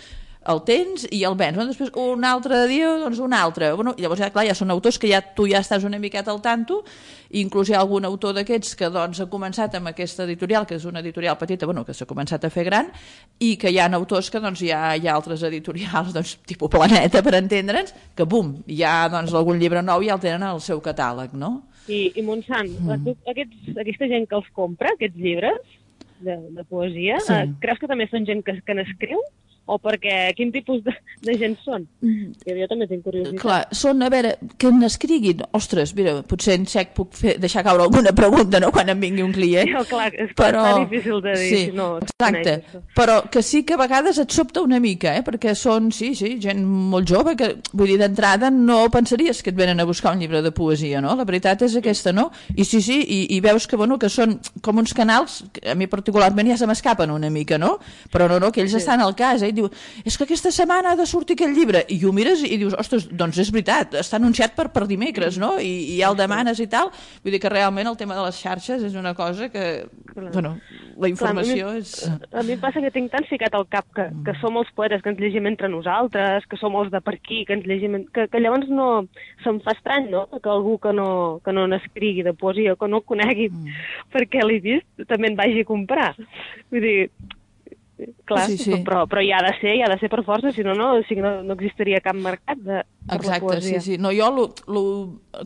el 0.50 0.60
tens 0.66 1.06
i 1.10 1.22
el 1.24 1.36
vens. 1.38 1.56
Bueno, 1.56 1.72
després 1.72 1.92
un 2.00 2.24
altre 2.28 2.64
dia, 2.70 2.90
doncs 3.00 3.20
un 3.22 3.34
altre. 3.36 3.72
Bueno, 3.76 3.94
llavors, 3.98 4.20
ja, 4.20 4.30
clar, 4.34 4.46
ja 4.48 4.56
són 4.56 4.72
autors 4.74 4.98
que 5.00 5.10
ja 5.10 5.20
tu 5.36 5.46
ja 5.50 5.62
estàs 5.64 5.86
una 5.88 6.00
miqueta 6.02 6.32
al 6.32 6.40
tanto, 6.44 6.82
i 7.34 7.40
inclús 7.42 7.70
hi 7.70 7.76
ha 7.76 7.80
algun 7.82 8.04
autor 8.06 8.34
d'aquests 8.36 8.76
que 8.78 8.90
doncs, 8.92 9.20
ha 9.24 9.28
començat 9.30 9.74
amb 9.78 9.90
aquesta 9.90 10.26
editorial, 10.26 10.66
que 10.68 10.76
és 10.78 10.84
una 10.88 11.02
editorial 11.02 11.38
petita, 11.40 11.66
bueno, 11.66 11.84
que 11.84 11.94
s'ha 11.96 12.08
començat 12.08 12.44
a 12.44 12.52
fer 12.52 12.66
gran, 12.68 12.90
i 13.40 13.54
que 13.60 13.72
hi 13.72 13.78
ha 13.80 13.88
autors 13.94 14.30
que 14.30 14.42
doncs, 14.42 14.62
hi, 14.62 14.72
ha, 14.74 14.94
hi 14.96 15.08
ha 15.08 15.14
altres 15.16 15.42
editorials, 15.48 16.12
doncs, 16.16 16.36
tipus 16.46 16.72
Planeta, 16.74 17.22
per 17.22 17.36
entendre'ns, 17.38 17.94
que 18.16 18.26
bum, 18.28 18.56
ja 18.68 19.04
doncs, 19.12 19.34
algun 19.34 19.60
llibre 19.60 19.82
nou 19.82 20.02
ja 20.04 20.18
el 20.18 20.22
tenen 20.22 20.46
al 20.48 20.60
seu 20.64 20.82
catàleg, 20.84 21.34
no? 21.38 21.56
I, 21.88 22.06
i 22.16 22.22
Montsant, 22.24 22.70
mm. 22.80 23.16
aquests, 23.28 23.72
aquesta 23.76 24.08
gent 24.08 24.28
que 24.28 24.38
els 24.38 24.46
compra, 24.56 24.94
aquests 24.94 25.18
llibres 25.20 25.58
de, 26.24 26.38
de 26.56 26.64
poesia, 26.64 27.18
sí. 27.20 27.34
eh, 27.34 27.50
creus 27.60 27.80
que 27.80 27.90
també 27.90 28.06
són 28.10 28.26
gent 28.28 28.40
que, 28.46 28.56
que 28.64 28.76
n'escriu? 28.78 29.20
O 29.66 29.78
perquè 29.80 30.34
quin 30.36 30.50
tipus 30.52 30.82
de, 30.84 30.92
de 31.24 31.36
gent 31.40 31.56
són? 31.64 31.86
Mm. 32.04 32.34
Que 32.44 32.56
jo 32.58 32.68
també 32.68 32.88
tinc 32.90 33.04
curiositat. 33.06 33.40
Clar, 33.40 33.60
són, 33.72 34.02
a 34.04 34.10
veure, 34.12 34.34
que 34.60 34.72
n'escriguin, 34.74 35.44
ostres, 35.56 35.94
mira, 35.96 36.18
potser 36.28 36.58
en 36.58 36.66
sec 36.68 36.92
puc 36.96 37.14
fer, 37.16 37.36
deixar 37.40 37.64
caure 37.66 37.86
alguna 37.86 38.12
pregunta, 38.16 38.60
no?, 38.60 38.70
quan 38.74 38.92
em 38.92 39.00
vingui 39.00 39.24
un 39.24 39.32
client. 39.32 39.72
No, 39.72 39.84
clar, 39.92 40.10
és 40.12 40.34
però... 40.36 40.66
difícil 40.82 41.22
de 41.24 41.36
dir. 41.40 41.48
Sí, 41.48 41.62
no, 41.76 41.88
exacte, 42.02 42.58
però 42.96 43.22
que 43.32 43.42
sí 43.46 43.62
que 43.64 43.78
a 43.78 43.80
vegades 43.80 44.20
et 44.20 44.36
sobta 44.36 44.64
una 44.64 44.80
mica, 44.84 45.14
eh?, 45.16 45.24
perquè 45.24 45.56
són, 45.58 45.88
sí, 45.94 46.12
sí, 46.18 46.34
gent 46.42 46.60
molt 46.64 47.08
jove, 47.08 47.36
que, 47.40 47.54
vull 47.72 47.94
dir, 47.94 47.98
d'entrada 48.02 48.52
no 48.52 48.82
pensaries 48.92 49.40
que 49.42 49.54
et 49.54 49.58
venen 49.58 49.80
a 49.80 49.88
buscar 49.88 50.12
un 50.12 50.20
llibre 50.20 50.42
de 50.44 50.52
poesia, 50.52 51.00
no? 51.04 51.16
La 51.16 51.24
veritat 51.24 51.64
és 51.64 51.78
aquesta, 51.80 52.12
no? 52.12 52.28
I 52.52 52.68
sí, 52.68 52.82
sí, 52.84 53.00
i, 53.00 53.20
i 53.36 53.40
veus 53.44 53.68
que, 53.70 53.80
bueno, 53.80 53.96
que 54.00 54.12
són 54.12 54.36
com 54.64 54.82
uns 54.82 54.92
canals, 54.96 55.40
que 55.54 55.64
a 55.72 55.78
mi 55.78 55.88
particularment 55.88 56.52
ja 56.52 56.60
se 56.60 56.68
m'escapen 56.68 57.12
una 57.14 57.32
mica, 57.32 57.56
no? 57.58 57.78
Però 58.12 58.28
no, 58.28 58.38
no, 58.42 58.52
que 58.52 58.60
ells 58.64 58.76
sí. 58.76 58.82
estan 58.82 59.00
al 59.00 59.16
cas, 59.16 59.42
eh? 59.42 59.53
Diu, 59.56 59.70
és 60.04 60.16
que 60.16 60.26
aquesta 60.26 60.52
setmana 60.54 60.92
ha 60.92 60.98
de 60.98 61.06
sortir 61.08 61.38
aquest 61.38 61.56
llibre, 61.56 61.84
i 61.88 62.00
ho 62.04 62.12
mires 62.16 62.44
i 62.44 62.58
dius, 62.60 62.76
ostres, 62.78 63.08
doncs 63.10 63.40
és 63.42 63.52
veritat, 63.54 63.96
està 64.00 64.18
anunciat 64.20 64.56
per, 64.56 64.68
per 64.74 64.86
dimecres, 64.90 65.38
no? 65.40 65.54
I, 65.62 65.72
i 65.94 65.98
ja 66.00 66.10
el 66.12 66.18
demanes 66.18 66.60
i 66.62 66.68
tal, 66.70 66.92
vull 67.24 67.34
dir 67.34 67.42
que 67.42 67.52
realment 67.52 67.90
el 67.90 67.98
tema 68.00 68.18
de 68.18 68.26
les 68.26 68.40
xarxes 68.40 68.84
és 68.84 68.98
una 68.98 69.14
cosa 69.18 69.48
que, 69.52 69.86
bueno, 70.14 70.56
la 71.00 71.10
informació 71.10 71.70
Clar, 71.70 71.70
a 71.70 71.74
mi, 71.74 71.80
és... 71.80 72.32
A 72.40 72.44
mi 72.46 72.56
passa 72.60 72.82
que 72.84 72.92
tinc 72.94 73.10
tan 73.12 73.26
ficat 73.28 73.54
al 73.56 73.66
cap 73.70 73.86
que, 73.96 74.08
que 74.26 74.34
som 74.40 74.58
els 74.60 74.70
poetes 74.76 75.02
que 75.02 75.12
ens 75.12 75.20
llegim 75.22 75.48
entre 75.50 75.70
nosaltres, 75.72 76.46
que 76.50 76.58
som 76.60 76.76
els 76.80 76.90
de 76.92 77.00
per 77.04 77.16
aquí, 77.18 77.44
que 77.48 77.56
ens 77.56 77.66
llegim... 77.68 78.00
Que, 78.14 78.26
que 78.30 78.42
llavors 78.42 78.70
no... 78.70 78.88
Se'm 79.44 79.60
fa 79.64 79.74
estrany, 79.76 80.10
no?, 80.12 80.26
que 80.34 80.50
algú 80.50 80.76
que 80.82 80.92
no, 80.96 81.08
que 81.44 81.54
no 81.54 81.66
n'escrigui 81.70 82.24
de 82.26 82.34
poesia, 82.38 82.76
que 82.80 82.90
no 82.90 83.02
el 83.02 83.08
conegui 83.08 83.48
mm. 83.50 83.80
perquè 84.14 84.44
l'he 84.44 84.60
vist, 84.64 84.90
també 85.10 85.32
en 85.32 85.40
vagi 85.40 85.64
a 85.64 85.68
comprar. 85.68 86.12
Vull 86.72 86.84
dir, 86.84 86.98
clar, 88.26 88.46
sí, 88.48 88.58
sí. 88.58 88.78
Però, 88.84 89.04
però 89.10 89.22
hi 89.22 89.30
ha 89.34 89.40
de 89.44 89.52
ser, 89.60 89.74
hi 89.78 89.82
ha 89.84 89.90
de 89.90 89.98
ser 90.00 90.10
per 90.12 90.22
força, 90.26 90.50
si 90.54 90.64
no, 90.66 90.74
no, 90.78 90.90
o 90.98 91.02
sigui, 91.08 91.22
no, 91.24 91.36
no 91.46 91.56
existiria 91.56 92.00
cap 92.04 92.16
mercat 92.18 92.58
de, 92.58 92.80
per 93.06 93.18
Exacte, 93.20 93.40
la 93.40 93.52
poesia. 93.52 93.80
sí, 93.80 93.94
sí. 93.94 93.98
No, 94.02 94.12
jo, 94.14 94.30
lo, 94.34 94.46
lo, 94.74 94.84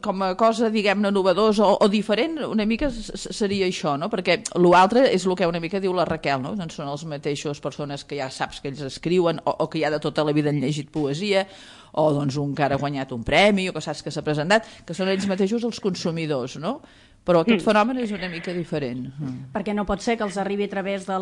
com 0.05 0.23
a 0.25 0.33
cosa, 0.39 0.71
diguem-ne, 0.73 1.11
novedós 1.15 1.61
o, 1.65 1.71
o 1.85 1.89
diferent, 1.93 2.39
una 2.49 2.67
mica 2.69 2.91
seria 2.91 3.69
això, 3.69 3.97
no? 4.01 4.11
Perquè 4.13 4.41
l'altre 4.63 5.07
és 5.13 5.27
el 5.27 5.37
que 5.39 5.49
una 5.51 5.63
mica 5.63 5.83
diu 5.83 5.97
la 5.97 6.07
Raquel, 6.09 6.41
no? 6.45 6.55
Doncs 6.59 6.79
són 6.81 6.93
els 6.93 7.05
mateixos 7.11 7.61
persones 7.65 8.07
que 8.09 8.21
ja 8.21 8.31
saps 8.33 8.63
que 8.63 8.73
ells 8.73 8.85
escriuen 8.87 9.43
o, 9.45 9.57
o 9.65 9.69
que 9.69 9.83
ja 9.83 9.93
de 9.93 10.01
tota 10.03 10.25
la 10.25 10.37
vida 10.37 10.53
han 10.53 10.63
llegit 10.63 10.93
poesia 10.95 11.47
o 11.99 12.07
doncs 12.15 12.39
un 12.41 12.55
que 12.55 12.65
ha 12.65 12.79
guanyat 12.79 13.13
un 13.17 13.27
premi 13.27 13.69
o 13.69 13.75
que 13.75 13.83
saps 13.85 14.05
que 14.07 14.15
s'ha 14.15 14.25
presentat, 14.27 14.67
que 14.87 14.97
són 14.97 15.11
ells 15.13 15.29
mateixos 15.31 15.67
els 15.69 15.83
consumidors, 15.83 16.57
no? 16.63 16.79
però 17.29 17.43
aquest 17.45 17.61
mm. 17.61 17.65
fenomen 17.67 17.99
és 18.01 18.13
una 18.17 18.29
mica 18.33 18.55
diferent. 18.57 19.03
Mm. 19.11 19.51
Perquè 19.53 19.75
no 19.77 19.85
pot 19.89 20.01
ser 20.01 20.17
que 20.17 20.25
els 20.25 20.39
arribi 20.41 20.65
a 20.65 20.73
través 20.73 21.05
de 21.05 21.19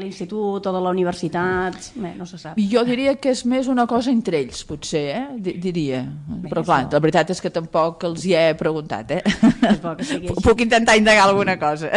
l'institut 0.00 0.68
o 0.70 0.72
de 0.72 0.80
la 0.80 0.92
universitat, 0.94 1.76
Bé, 2.00 2.14
no 2.16 2.24
se 2.28 2.40
sap. 2.40 2.60
Jo 2.72 2.80
diria 2.88 3.12
que 3.20 3.34
és 3.34 3.44
més 3.44 3.68
una 3.68 3.84
cosa 3.90 4.08
entre 4.12 4.40
ells, 4.40 4.62
potser, 4.64 5.04
eh? 5.18 5.24
D 5.36 5.58
diria. 5.60 6.00
Bé, 6.30 6.48
però 6.48 6.64
clar, 6.64 6.86
la 6.88 7.02
veritat 7.04 7.34
és 7.34 7.44
que 7.44 7.52
tampoc 7.52 8.08
els 8.08 8.24
hi 8.24 8.32
he 8.38 8.46
preguntat, 8.56 9.12
eh? 9.18 9.22
Puc 10.46 10.64
intentar 10.64 10.96
indagar 10.96 11.28
alguna 11.28 11.58
cosa. 11.60 11.92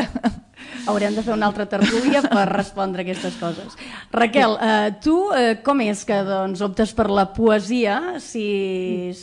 Haurem 0.87 1.15
de 1.15 1.23
fer 1.23 1.31
una 1.35 1.47
altra 1.47 1.65
tertúlia 1.71 2.19
per 2.27 2.43
respondre 2.49 3.05
aquestes 3.05 3.37
coses. 3.39 3.77
Raquel, 4.11 4.57
eh, 4.59 4.91
tu 5.03 5.15
eh, 5.31 5.55
com 5.63 5.79
és 5.85 6.03
que 6.07 6.17
doncs, 6.27 6.63
optes 6.65 6.91
per 6.97 7.07
la 7.09 7.29
poesia 7.35 8.19
si 8.19 9.13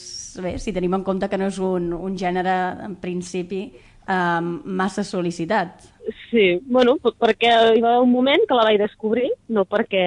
bé, 0.40 0.57
si 0.62 0.73
tenim 0.73 0.95
en 0.97 1.05
compte 1.05 1.29
que 1.29 1.38
no 1.40 1.50
és 1.50 1.59
un, 1.61 1.90
un 1.93 2.17
gènere, 2.19 2.57
en 2.87 2.97
principi, 3.02 3.64
eh, 4.09 4.40
massa 4.81 5.05
sol·licitat. 5.07 5.88
Sí, 6.31 6.47
bueno, 6.64 6.97
perquè 7.02 7.52
hi 7.76 7.83
va 7.83 7.97
haver 7.97 8.07
un 8.07 8.12
moment 8.12 8.47
que 8.49 8.57
la 8.57 8.67
vaig 8.69 8.81
descobrir, 8.81 9.29
no 9.49 9.67
perquè, 9.69 10.05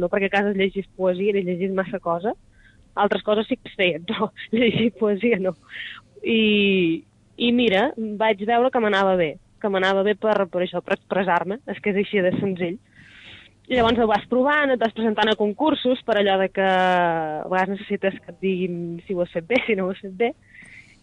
no 0.00 0.10
perquè 0.12 0.30
a 0.30 0.36
casa 0.38 0.56
llegís 0.56 0.88
poesia 0.96 1.36
ni 1.36 1.44
llegís 1.46 1.74
massa 1.76 2.00
cosa, 2.02 2.34
altres 2.96 3.22
coses 3.22 3.46
sí 3.48 3.58
que 3.60 3.70
es 3.70 3.76
feien, 3.78 4.06
però 4.08 4.30
llegir 4.56 4.92
poesia 4.98 5.38
no. 5.38 5.54
I, 6.22 7.04
i 7.36 7.52
mira, 7.54 7.90
vaig 7.96 8.42
veure 8.48 8.72
que 8.72 8.82
m'anava 8.82 9.14
bé, 9.20 9.36
que 9.66 9.72
m'anava 9.74 10.04
bé 10.06 10.14
per, 10.14 10.38
per 10.52 10.62
això, 10.62 10.82
per 10.84 10.94
expressar-me, 10.94 11.58
és 11.66 11.82
que 11.82 11.90
és 11.90 12.04
així 12.04 12.22
de 12.22 12.30
senzill. 12.38 12.78
I 13.66 13.74
llavors 13.74 13.98
ho 13.98 14.06
vas 14.06 14.26
provant, 14.30 14.70
et 14.70 14.78
vas 14.78 14.94
presentant 14.94 15.32
a 15.32 15.38
concursos 15.38 16.02
per 16.06 16.20
allò 16.20 16.36
de 16.38 16.52
que 16.54 16.66
a 16.66 17.42
vegades 17.50 17.74
necessites 17.74 18.20
que 18.22 18.30
et 18.30 18.42
diguin 18.44 18.76
si 19.02 19.16
ho 19.16 19.24
has 19.24 19.32
fet 19.34 19.48
bé, 19.48 19.58
si 19.66 19.74
no 19.74 19.88
ho 19.88 19.94
has 19.94 20.02
fet 20.04 20.14
bé. 20.14 20.28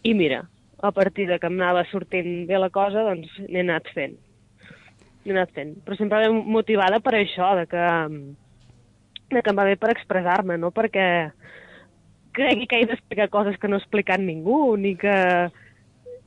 I 0.08 0.14
mira, 0.16 0.46
a 0.80 0.92
partir 0.96 1.28
de 1.28 1.40
que 1.40 1.50
m'anava 1.52 1.84
sortint 1.92 2.46
bé 2.48 2.60
la 2.60 2.72
cosa, 2.72 3.04
doncs 3.10 3.36
n'he 3.50 3.66
anat 3.66 3.92
fent. 3.96 4.16
N'he 5.26 5.36
anat 5.36 5.52
fent. 5.56 5.76
Però 5.84 6.00
sempre 6.00 6.32
motivada 6.32 7.02
per 7.04 7.18
això, 7.20 7.52
de 7.60 7.68
que, 7.68 7.84
de 9.36 9.44
que 9.44 9.52
em 9.52 9.60
va 9.60 9.68
bé 9.68 9.76
per 9.80 9.92
expressar-me, 9.92 10.56
no 10.56 10.72
perquè 10.72 11.06
cregui 12.34 12.68
que 12.72 12.80
he 12.80 12.88
d'explicar 12.88 13.28
coses 13.34 13.60
que 13.60 13.68
no 13.68 13.76
ha 13.76 13.84
explicat 13.84 14.24
ningú, 14.24 14.78
ni 14.80 14.96
que, 15.00 15.20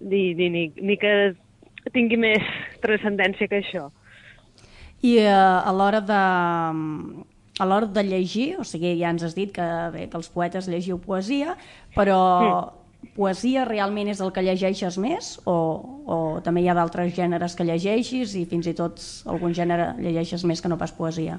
ni, 0.00 0.23
ni, 0.37 0.52
ni, 0.52 0.69
ni 0.76 1.00
que 1.00 1.16
tingui 1.95 2.19
més 2.21 2.45
transcendència 2.83 3.49
que 3.50 3.62
això. 3.62 3.88
I 5.05 5.19
eh, 5.23 5.31
a 5.31 5.73
l'hora 5.76 6.02
de 6.05 6.21
a 7.59 7.64
l'hora 7.64 7.87
de 7.88 8.02
llegir, 8.05 8.57
o 8.61 8.64
sigui, 8.69 8.97
ja 9.00 9.12
ens 9.14 9.25
has 9.25 9.37
dit 9.37 9.52
que, 9.55 9.66
bé, 9.95 10.09
que 10.12 10.19
els 10.19 10.28
poetes 10.33 10.69
llegiu 10.69 10.99
poesia, 11.00 11.55
però 11.95 12.19
mm. 12.21 13.12
poesia 13.16 13.64
realment 13.64 14.11
és 14.12 14.21
el 14.21 14.33
que 14.37 14.45
llegeixes 14.45 14.99
més 15.00 15.37
o, 15.49 15.57
o 16.05 16.16
també 16.45 16.64
hi 16.64 16.69
ha 16.69 16.76
d'altres 16.76 17.14
gèneres 17.16 17.57
que 17.57 17.64
llegeixis 17.64 18.35
i 18.37 18.45
fins 18.50 18.69
i 18.69 18.75
tot 18.76 19.00
algun 19.33 19.57
gènere 19.57 19.95
llegeixes 20.02 20.45
més 20.45 20.61
que 20.61 20.73
no 20.73 20.76
pas 20.81 20.93
poesia? 20.93 21.38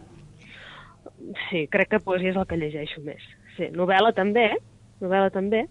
Sí, 1.47 1.67
crec 1.69 1.91
que 1.91 2.01
poesia 2.01 2.33
és 2.33 2.39
el 2.39 2.47
que 2.49 2.57
llegeixo 2.57 3.03
més. 3.05 3.21
Sí, 3.57 3.69
novel·la 3.75 4.13
també, 4.17 4.49
novel·la 5.03 5.29
també, 5.33 5.65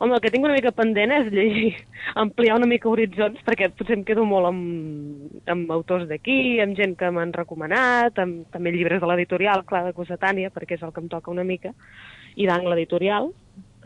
Home, 0.00 0.14
el 0.16 0.20
que 0.24 0.30
tinc 0.32 0.46
una 0.46 0.54
mica 0.56 0.70
pendent 0.72 1.12
és 1.12 1.26
llegir, 1.28 1.74
ampliar 2.22 2.54
una 2.56 2.68
mica 2.68 2.88
horitzons, 2.88 3.42
perquè 3.44 3.68
potser 3.76 3.98
em 3.98 4.04
quedo 4.08 4.24
molt 4.24 4.48
amb, 4.48 5.34
amb 5.52 5.74
autors 5.76 6.06
d'aquí, 6.08 6.56
amb 6.64 6.78
gent 6.78 6.94
que 6.96 7.10
m'han 7.12 7.34
recomanat, 7.36 8.16
amb 8.22 8.48
també 8.54 8.72
llibres 8.72 9.02
de 9.02 9.10
l'editorial, 9.10 9.66
clar, 9.68 9.84
de 9.84 9.92
Cossetània, 9.96 10.52
perquè 10.54 10.78
és 10.78 10.86
el 10.86 10.94
que 10.96 11.04
em 11.04 11.12
toca 11.12 11.32
una 11.34 11.44
mica, 11.44 11.74
i 12.40 12.48
d'Angle 12.48 12.78
Editorial, 12.78 13.28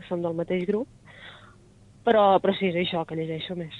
som 0.07 0.23
del 0.23 0.39
mateix 0.39 0.63
grup, 0.71 0.87
però, 2.07 2.39
però 2.39 2.55
sí, 2.55 2.71
és 2.71 2.79
això 2.85 3.03
que 3.03 3.19
llegeixo 3.19 3.59
més. 3.59 3.75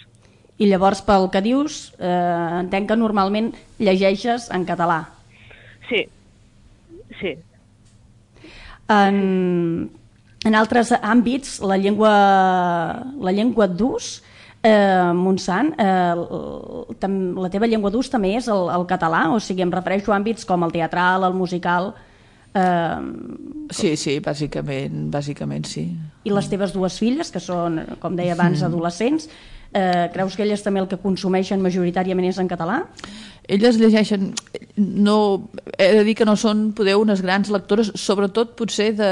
I 0.59 0.67
llavors, 0.67 1.05
pel 1.07 1.31
que 1.31 1.39
dius, 1.43 1.93
eh, 1.99 2.59
entenc 2.59 2.91
que 2.91 2.99
normalment 2.99 3.53
llegeixes 3.79 4.51
en 4.51 4.67
català. 4.67 5.05
Sí, 5.87 6.03
sí. 7.21 7.37
En 8.91 9.89
en 10.45 10.55
altres 10.55 10.93
àmbits, 11.01 11.59
la 11.65 11.77
llengua, 11.81 12.13
la 13.17 13.33
llengua 13.33 13.67
d'ús, 13.67 14.19
eh, 14.61 15.11
Montsant, 15.13 15.73
eh, 15.77 16.13
la 17.41 17.51
teva 17.53 17.69
llengua 17.69 17.91
d'ús 17.93 18.11
també 18.13 18.35
és 18.37 18.49
el, 18.51 18.69
el 18.73 18.85
català, 18.89 19.25
o 19.33 19.39
sigui, 19.41 19.65
em 19.65 19.73
refereixo 19.73 20.13
a 20.13 20.19
àmbits 20.19 20.45
com 20.45 20.65
el 20.65 20.75
teatral, 20.75 21.25
el 21.27 21.33
musical... 21.37 21.93
Eh, 22.55 23.01
sí, 23.73 23.95
sí, 23.99 24.19
bàsicament, 24.23 25.09
bàsicament 25.11 25.65
sí. 25.67 25.89
I 26.23 26.31
les 26.31 26.47
teves 26.49 26.73
dues 26.77 26.97
filles, 27.01 27.33
que 27.33 27.41
són, 27.43 27.81
com 27.99 28.15
deia 28.15 28.37
abans, 28.37 28.61
mm. 28.61 28.69
Eh, 29.73 30.09
creus 30.13 30.35
que 30.35 30.43
elles 30.43 30.63
també 30.63 30.83
el 30.83 30.89
que 30.91 31.01
consumeixen 31.01 31.63
majoritàriament 31.63 32.29
és 32.29 32.41
en 32.41 32.51
català? 32.51 32.83
elles 33.47 33.77
llegeixen, 33.77 34.31
no, 34.77 35.49
he 35.77 35.87
de 35.99 36.03
dir 36.07 36.15
que 36.17 36.25
no 36.27 36.35
són, 36.39 36.69
podeu, 36.77 37.01
unes 37.03 37.21
grans 37.23 37.51
lectores, 37.53 37.91
sobretot 37.99 38.55
potser 38.57 38.91
de, 38.97 39.09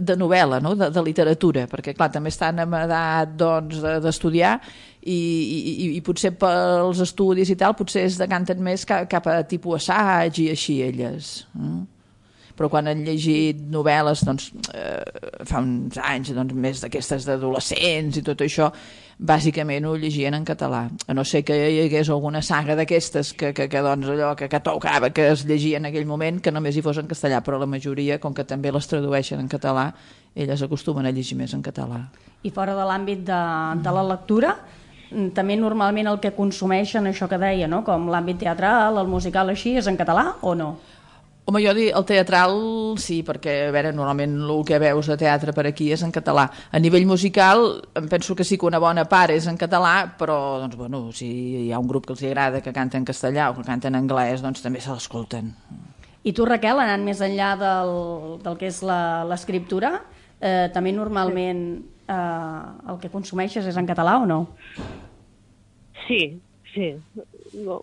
de 0.00 0.16
novel·la, 0.18 0.60
no? 0.62 0.74
de, 0.78 0.88
de 0.94 1.04
literatura, 1.04 1.66
perquè 1.70 1.96
clar, 1.96 2.10
també 2.14 2.32
estan 2.32 2.62
en 2.62 2.76
edat 2.82 3.34
doncs, 3.38 3.82
d'estudiar 4.04 4.54
i, 5.02 5.16
i, 5.16 5.88
i 5.96 6.02
potser 6.04 6.34
pels 6.38 7.02
estudis 7.02 7.50
i 7.52 7.58
tal, 7.58 7.74
potser 7.78 8.06
es 8.06 8.20
decanten 8.20 8.62
més 8.62 8.86
cap, 8.88 9.08
cap 9.10 9.26
a 9.30 9.40
tipus 9.48 9.82
assaig 9.82 10.44
i 10.44 10.50
així 10.54 10.78
elles. 10.86 11.34
Mm? 11.58 11.82
Però 12.56 12.68
quan 12.72 12.90
han 12.90 13.04
llegit 13.06 13.60
novel·les 13.72 14.24
doncs, 14.26 14.50
eh, 14.74 15.00
fa 15.48 15.62
uns 15.62 15.98
anys 16.02 16.34
doncs, 16.36 16.54
més 16.54 16.82
d'aquestes 16.84 17.26
d'adolescents 17.28 18.20
i 18.20 18.24
tot 18.26 18.44
això 18.44 18.70
bàsicament 19.22 19.84
ho 19.86 19.94
llegien 19.96 20.34
en 20.34 20.44
català. 20.44 20.82
A 21.06 21.14
no 21.14 21.24
ser 21.24 21.42
que 21.46 21.54
hi 21.54 21.80
hagués 21.84 22.10
alguna 22.10 22.42
saga 22.42 22.74
d'aquestes 22.78 23.32
que, 23.38 23.52
que, 23.54 23.68
que, 23.70 23.82
doncs, 23.84 24.08
allò 24.10 24.32
que, 24.36 24.48
que 24.50 24.60
tocava, 24.60 25.12
que 25.14 25.28
es 25.30 25.46
llegia 25.46 25.78
en 25.78 25.86
aquell 25.88 26.06
moment, 26.08 26.40
que 26.42 26.52
només 26.52 26.76
hi 26.76 26.82
fos 26.82 26.98
en 26.98 27.10
castellà, 27.10 27.42
però 27.44 27.60
la 27.60 27.70
majoria, 27.70 28.18
com 28.20 28.34
que 28.34 28.44
també 28.48 28.72
les 28.74 28.88
tradueixen 28.90 29.40
en 29.40 29.50
català, 29.52 29.90
elles 30.34 30.62
acostumen 30.64 31.06
a 31.06 31.12
llegir 31.14 31.38
més 31.38 31.54
en 31.54 31.62
català. 31.62 32.02
I 32.42 32.50
fora 32.50 32.74
de 32.74 32.86
l'àmbit 32.88 33.22
de, 33.28 33.42
de 33.84 33.92
la 33.94 34.06
lectura, 34.10 34.56
mm, 35.10 35.30
també 35.36 35.56
normalment 35.60 36.10
el 36.10 36.18
que 36.22 36.34
consumeixen, 36.34 37.06
això 37.06 37.28
que 37.30 37.38
deia, 37.38 37.68
no? 37.70 37.84
com 37.86 38.10
l'àmbit 38.10 38.42
teatral, 38.42 38.98
el 38.98 39.10
musical 39.12 39.52
així, 39.54 39.76
és 39.78 39.86
en 39.86 40.00
català 40.00 40.32
o 40.42 40.56
no? 40.58 40.74
Home, 41.44 41.58
jo 41.58 41.72
dic, 41.74 41.88
el 41.90 42.04
teatral 42.06 42.52
sí, 43.02 43.16
perquè 43.26 43.64
a 43.66 43.70
veure, 43.74 43.90
normalment 43.96 44.36
el 44.44 44.60
que 44.66 44.78
veus 44.78 45.08
de 45.10 45.16
teatre 45.18 45.50
per 45.56 45.64
aquí 45.66 45.88
és 45.90 46.04
en 46.06 46.12
català. 46.14 46.44
A 46.70 46.78
nivell 46.78 47.06
musical, 47.10 47.80
em 47.98 48.06
penso 48.08 48.36
que 48.38 48.46
sí 48.46 48.54
que 48.58 48.68
una 48.68 48.78
bona 48.78 49.02
part 49.10 49.34
és 49.34 49.48
en 49.50 49.58
català, 49.58 50.12
però 50.20 50.36
doncs, 50.62 50.76
bueno, 50.78 51.00
si 51.10 51.32
hi 51.64 51.72
ha 51.72 51.80
un 51.82 51.88
grup 51.90 52.06
que 52.06 52.14
els 52.14 52.22
agrada 52.28 52.60
que 52.62 52.74
canta 52.76 53.00
en 53.00 53.08
castellà 53.08 53.48
o 53.50 53.56
que 53.56 53.66
canta 53.66 53.90
en 53.90 53.98
anglès, 53.98 54.44
doncs 54.44 54.62
també 54.62 54.84
se 54.84 54.94
l'escolten. 54.94 55.50
I 56.22 56.30
tu, 56.30 56.46
Raquel, 56.46 56.78
anant 56.78 57.02
més 57.02 57.24
enllà 57.26 57.50
del, 57.58 57.92
del 58.46 58.60
que 58.60 58.70
és 58.70 58.78
l'escriptura, 58.86 59.96
eh, 60.38 60.70
també 60.70 60.94
normalment 60.94 61.66
eh, 62.06 62.62
el 62.86 63.02
que 63.02 63.10
consumeixes 63.10 63.66
és 63.66 63.82
en 63.82 63.90
català 63.90 64.20
o 64.22 64.30
no? 64.30 64.44
Sí, 66.06 66.22
sí 66.70 66.94
no, 67.52 67.80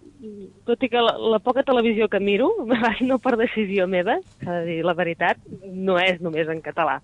tot 0.68 0.84
i 0.84 0.90
que 0.92 1.02
la, 1.04 1.16
la 1.36 1.40
poca 1.44 1.64
televisió 1.68 2.08
que 2.10 2.22
miro, 2.24 2.50
no 3.10 3.20
per 3.22 3.36
decisió 3.40 3.88
meva, 3.88 4.20
s'ha 4.40 4.62
de 4.62 4.66
dir 4.74 4.80
la 4.86 4.96
veritat, 4.98 5.42
no 5.66 6.00
és 6.02 6.22
només 6.24 6.50
en 6.50 6.64
català. 6.66 7.00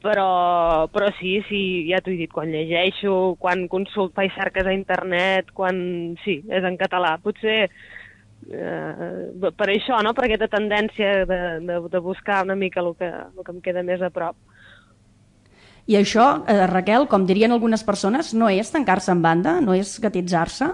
Però, 0.00 0.88
però 0.88 1.10
sí, 1.18 1.34
sí, 1.44 1.62
ja 1.90 2.00
t'ho 2.00 2.12
he 2.14 2.16
dit, 2.22 2.30
quan 2.32 2.48
llegeixo, 2.48 3.34
quan 3.40 3.66
consult, 3.68 4.14
faig 4.16 4.32
cerques 4.32 4.64
a 4.64 4.72
internet, 4.72 5.50
quan... 5.52 5.80
Sí, 6.24 6.38
és 6.48 6.64
en 6.64 6.78
català. 6.80 7.18
Potser 7.20 7.66
eh, 8.48 9.50
per 9.52 9.68
això, 9.68 10.00
no? 10.00 10.14
per 10.16 10.24
aquesta 10.24 10.48
tendència 10.56 11.26
de, 11.28 11.40
de, 11.68 11.76
de 11.92 12.00
buscar 12.00 12.40
una 12.46 12.56
mica 12.56 12.80
el 12.80 12.94
que, 12.96 13.10
el 13.10 13.44
que 13.44 13.52
em 13.52 13.60
queda 13.66 13.84
més 13.84 14.00
a 14.00 14.08
prop. 14.14 14.40
I 15.90 15.98
això, 15.98 16.30
eh, 16.48 16.64
Raquel, 16.70 17.04
com 17.10 17.26
dirien 17.28 17.52
algunes 17.52 17.84
persones, 17.84 18.32
no 18.32 18.48
és 18.48 18.72
tancar-se 18.72 19.12
en 19.12 19.20
banda, 19.20 19.58
no 19.60 19.76
és 19.76 19.98
gatitzar-se? 20.00 20.70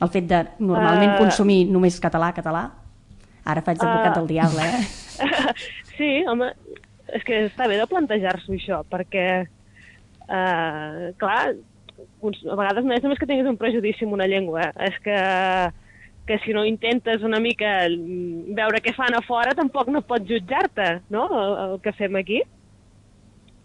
El 0.00 0.10
fet 0.12 0.28
de 0.30 0.44
normalment 0.58 1.14
uh... 1.14 1.18
consumir 1.20 1.64
només 1.70 1.98
català, 2.02 2.30
català? 2.36 2.64
Ara 3.50 3.64
faig 3.64 3.80
d'advocat 3.80 4.14
uh... 4.14 4.20
del 4.20 4.30
diable, 4.30 4.68
eh? 4.68 4.84
sí, 5.96 6.10
home, 6.28 6.52
és 7.16 7.26
que 7.26 7.42
està 7.48 7.68
bé 7.68 7.76
de 7.80 7.88
plantejar-s'ho 7.90 8.56
això, 8.56 8.80
perquè, 8.92 9.26
uh, 10.24 11.10
clar, 11.20 11.42
a 11.52 12.56
vegades 12.56 12.86
no 12.86 12.96
és 12.96 13.04
només 13.04 13.20
que 13.20 13.28
tinguis 13.28 13.48
un 13.50 13.60
prejudici 13.60 14.06
en 14.06 14.16
una 14.16 14.28
llengua, 14.30 14.70
és 14.88 14.96
que, 15.04 15.20
que 16.28 16.40
si 16.46 16.56
no 16.56 16.64
intentes 16.68 17.24
una 17.26 17.40
mica 17.42 17.74
veure 18.56 18.80
què 18.84 18.96
fan 18.96 19.16
a 19.16 19.22
fora, 19.26 19.56
tampoc 19.58 19.92
no 19.92 20.04
pots 20.06 20.28
jutjar-te, 20.28 20.90
no?, 21.12 21.28
el, 21.42 21.56
el 21.66 21.80
que 21.84 21.96
fem 21.98 22.20
aquí. 22.20 22.42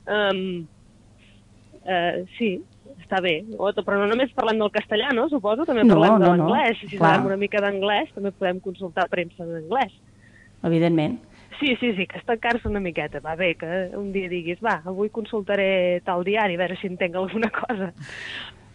Um, 0.06 0.66
uh, 1.84 2.24
sí, 2.38 2.58
està 3.06 3.22
bé. 3.24 3.38
Però 3.56 4.00
no 4.02 4.10
només 4.10 4.34
parlem 4.36 4.60
del 4.62 4.74
castellà, 4.74 5.14
no? 5.16 5.30
Suposo, 5.32 5.68
també 5.70 5.86
parlem 5.86 6.18
no, 6.18 6.20
de 6.24 6.32
l'anglès. 6.34 6.82
No. 6.82 6.90
Si 6.90 7.00
sabem 7.00 7.30
una 7.30 7.40
mica 7.40 7.62
d'anglès, 7.64 8.12
també 8.18 8.34
podem 8.36 8.60
consultar 8.66 9.08
premsa 9.12 9.46
en 9.46 9.56
anglès. 9.62 9.96
Evidentment. 10.66 11.20
Sí, 11.60 11.78
sí, 11.80 11.94
sí, 11.96 12.06
que 12.08 12.20
estancar-se 12.20 12.68
una 12.68 12.82
miqueta. 12.84 13.22
Va 13.24 13.36
bé, 13.40 13.54
que 13.56 13.68
un 13.96 14.12
dia 14.12 14.28
diguis, 14.32 14.60
va, 14.64 14.82
avui 14.84 15.12
consultaré 15.14 16.02
tal 16.08 16.26
diari, 16.28 16.58
a 16.58 16.64
veure 16.66 16.76
si 16.82 16.90
entenc 16.92 17.16
alguna 17.16 17.52
cosa. 17.54 17.94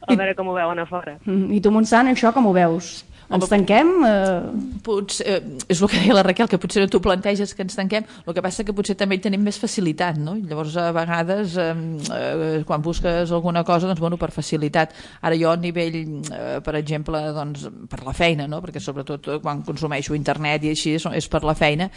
A 0.00 0.14
I... 0.14 0.16
veure 0.16 0.34
com 0.38 0.48
ho 0.48 0.56
veuen 0.56 0.80
a 0.80 0.86
fora. 0.88 1.18
Mm, 1.26 1.50
I 1.58 1.60
tu, 1.60 1.72
Montsant, 1.74 2.08
això 2.08 2.32
com 2.32 2.48
ho 2.48 2.54
veus? 2.56 3.02
Ens 3.30 3.46
tanquem? 3.50 3.90
Eh... 4.06 4.78
Potser, 4.82 5.26
eh, 5.28 5.58
és 5.70 5.80
el 5.80 5.90
que 5.90 5.98
deia 6.00 6.14
la 6.16 6.22
Raquel, 6.26 6.48
que 6.50 6.58
potser 6.58 6.86
tu 6.90 7.00
planteges 7.04 7.52
que 7.54 7.62
ens 7.62 7.76
tanquem, 7.78 8.06
el 8.26 8.34
que 8.34 8.42
passa 8.42 8.64
que 8.66 8.74
potser 8.74 8.96
també 8.98 9.18
hi 9.18 9.22
tenim 9.26 9.42
més 9.44 9.58
facilitat, 9.60 10.18
no? 10.18 10.34
Llavors, 10.40 10.74
a 10.80 10.88
vegades, 10.96 11.54
eh, 11.60 11.68
eh, 12.16 12.62
quan 12.66 12.82
busques 12.82 13.30
alguna 13.30 13.62
cosa, 13.64 13.86
doncs, 13.86 14.00
bueno, 14.02 14.18
per 14.18 14.30
facilitat. 14.34 14.96
Ara 15.22 15.38
jo, 15.38 15.52
a 15.52 15.60
nivell, 15.60 16.00
eh, 16.32 16.58
per 16.64 16.74
exemple, 16.80 17.20
doncs, 17.36 17.68
per 17.90 18.02
la 18.06 18.16
feina, 18.16 18.48
no? 18.50 18.62
Perquè 18.64 18.82
sobretot 18.82 19.28
eh, 19.28 19.38
quan 19.44 19.62
consumeixo 19.66 20.16
internet 20.18 20.66
i 20.66 20.74
així, 20.74 20.96
és 20.98 21.30
per 21.30 21.44
la 21.46 21.54
feina, 21.54 21.90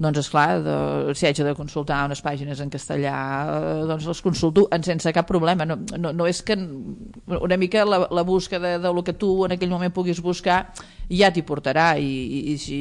doncs, 0.00 0.24
és 0.24 0.32
clar, 0.32 0.48
de, 0.64 0.76
si 1.14 1.28
haig 1.28 1.44
de 1.44 1.54
consultar 1.54 2.02
unes 2.08 2.24
pàgines 2.24 2.64
en 2.64 2.72
castellà, 2.72 3.14
eh, 3.60 3.86
doncs 3.90 4.08
les 4.10 4.24
consulto 4.24 4.66
sense 4.82 5.12
cap 5.14 5.28
problema. 5.28 5.66
No, 5.68 5.76
no, 5.98 6.14
no 6.16 6.26
és 6.26 6.42
que 6.42 6.56
una 6.56 7.60
mica 7.60 7.84
la, 7.84 8.06
la 8.10 8.24
búsqueda 8.26 8.74
de, 8.74 8.78
de 8.82 8.94
lo 8.94 9.04
que 9.04 9.14
tu 9.14 9.44
en 9.44 9.54
aquell 9.54 9.70
moment 9.70 9.94
puguis 9.94 10.18
buscar 10.24 10.64
ja 11.10 11.30
t'hi 11.34 11.42
portarà 11.46 11.92
i, 11.98 12.06
i, 12.06 12.40
i 12.52 12.56
si 12.60 12.80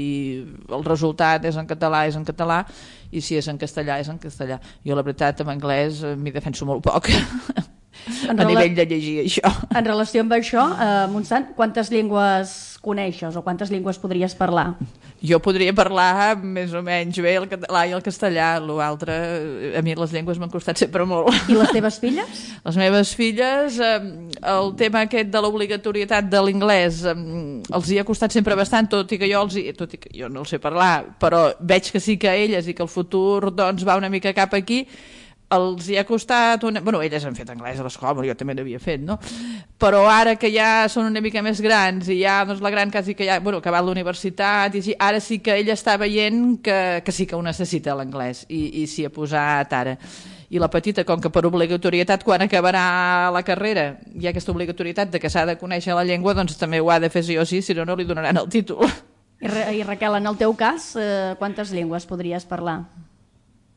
el 0.69 0.85
resultat 0.85 1.49
és 1.49 1.57
en 1.57 1.67
català 1.69 2.05
és 2.09 2.19
en 2.19 2.27
català 2.27 2.61
i 3.11 3.23
si 3.25 3.39
és 3.39 3.49
en 3.49 3.57
castellà 3.57 3.99
és 3.99 4.11
en 4.11 4.21
castellà. 4.21 4.59
Jo 4.85 4.97
la 4.97 5.05
veritat 5.05 5.41
en 5.41 5.55
anglès 5.55 6.03
eh, 6.03 6.15
m'hi 6.15 6.35
defenso 6.35 6.69
molt 6.69 6.85
poc 6.85 7.09
en 8.29 8.39
a 8.39 8.47
nivell 8.47 8.75
de 8.77 8.85
llegir 8.89 9.19
això 9.25 9.51
en 9.69 9.85
relació 9.85 10.23
amb 10.25 10.33
això, 10.37 10.65
eh, 10.79 11.05
Montsant 11.11 11.53
quantes 11.57 11.91
llengües 11.93 12.79
coneixes 12.81 13.35
o 13.35 13.43
quantes 13.43 13.71
llengües 13.71 13.99
podries 13.99 14.35
parlar? 14.39 14.73
Jo 15.19 15.41
podria 15.43 15.73
parlar 15.75 16.37
més 16.39 16.71
o 16.71 16.79
menys 16.83 17.17
bé 17.19 17.33
el 17.35 17.47
català 17.51 17.81
i 17.89 17.91
el 17.95 18.03
castellà, 18.03 18.53
l'altre, 18.63 19.17
a 19.75 19.81
mi 19.83 19.95
les 19.99 20.13
llengües 20.15 20.39
m'han 20.39 20.51
costat 20.51 20.79
sempre 20.79 21.03
molt. 21.03 21.35
I 21.51 21.57
les 21.59 21.73
teves 21.75 21.99
filles? 21.99 22.45
Les 22.69 22.77
meves 22.79 23.11
filles, 23.17 23.79
eh, 23.83 23.99
el 24.53 24.73
tema 24.79 25.03
aquest 25.07 25.31
de 25.33 25.41
l'obligatorietat 25.43 26.27
de 26.31 26.41
l'anglès 26.43 27.01
eh, 27.07 27.15
els 27.75 27.91
hi 27.91 27.99
ha 27.99 28.07
costat 28.07 28.35
sempre 28.35 28.55
bastant, 28.55 28.87
tot 28.91 29.11
i 29.11 29.19
que 29.19 29.27
jo 29.31 29.43
els 29.43 29.59
hi, 29.59 29.65
tot 29.75 29.95
i 29.95 29.99
que 29.99 30.11
jo 30.15 30.31
no 30.31 30.45
el 30.45 30.49
sé 30.49 30.59
parlar, 30.63 31.17
però 31.19 31.49
veig 31.59 31.91
que 31.91 31.99
sí 32.03 32.15
que 32.21 32.31
elles 32.31 32.67
i 32.67 32.75
que 32.75 32.85
el 32.85 32.91
futur 32.91 33.51
doncs, 33.51 33.83
va 33.87 33.99
una 33.99 34.11
mica 34.11 34.35
cap 34.35 34.55
aquí, 34.55 34.85
els 35.55 35.89
hi 35.89 35.97
ha 35.97 36.05
costat... 36.05 36.63
Una... 36.67 36.81
Bueno, 36.85 37.01
elles 37.01 37.25
han 37.25 37.37
fet 37.37 37.49
anglès 37.49 37.79
a 37.79 37.85
l'escola, 37.85 38.25
jo 38.25 38.35
també 38.37 38.55
n'havia 38.57 38.79
fet, 38.81 39.01
no? 39.01 39.17
Però 39.81 40.03
ara 40.11 40.35
que 40.39 40.51
ja 40.53 40.87
són 40.91 41.09
una 41.09 41.21
mica 41.25 41.41
més 41.45 41.61
grans 41.65 42.09
i 42.09 42.19
ja 42.21 42.41
doncs, 42.45 42.61
la 42.61 42.73
gran 42.73 42.91
quasi 42.93 43.15
que 43.17 43.27
ja... 43.27 43.39
Bueno, 43.43 43.63
acabat 43.63 43.85
l'universitat 43.85 44.75
i 44.75 44.83
així, 44.83 44.97
ara 44.99 45.21
sí 45.23 45.39
que 45.43 45.57
ella 45.57 45.77
està 45.77 45.97
veient 45.97 46.59
que, 46.63 46.79
que 47.05 47.15
sí 47.15 47.25
que 47.25 47.37
ho 47.37 47.41
necessita 47.45 47.97
l'anglès 47.97 48.45
i, 48.49 48.83
i 48.83 48.87
s'hi 48.87 49.07
ha 49.07 49.13
posat 49.13 49.73
ara 49.73 49.97
i 50.49 50.57
la 50.57 50.69
petita, 50.69 51.03
com 51.05 51.21
que 51.21 51.29
per 51.29 51.43
obligatorietat 51.45 52.23
quan 52.25 52.41
acabarà 52.41 53.29
la 53.33 53.43
carrera 53.45 53.99
hi 54.17 54.25
ha 54.25 54.31
aquesta 54.33 54.53
obligatorietat 54.53 55.11
de 55.13 55.21
que 55.21 55.29
s'ha 55.29 55.45
de 55.45 55.59
conèixer 55.61 55.93
la 55.93 56.05
llengua, 56.05 56.33
doncs 56.33 56.57
també 56.57 56.81
ho 56.81 56.89
ha 56.89 56.97
de 56.99 57.11
fer 57.13 57.23
sí 57.25 57.37
o 57.37 57.45
sí, 57.45 57.61
si 57.61 57.77
no, 57.77 57.85
no 57.85 57.97
li 57.97 58.07
donaran 58.09 58.41
el 58.41 58.49
títol. 58.49 58.81
I, 59.39 59.47
I 59.79 59.83
Raquel, 59.85 60.17
en 60.17 60.27
el 60.27 60.39
teu 60.41 60.55
cas, 60.57 60.95
eh, 60.99 61.35
quantes 61.39 61.69
llengües 61.71 62.09
podries 62.09 62.49
parlar? 62.49 62.81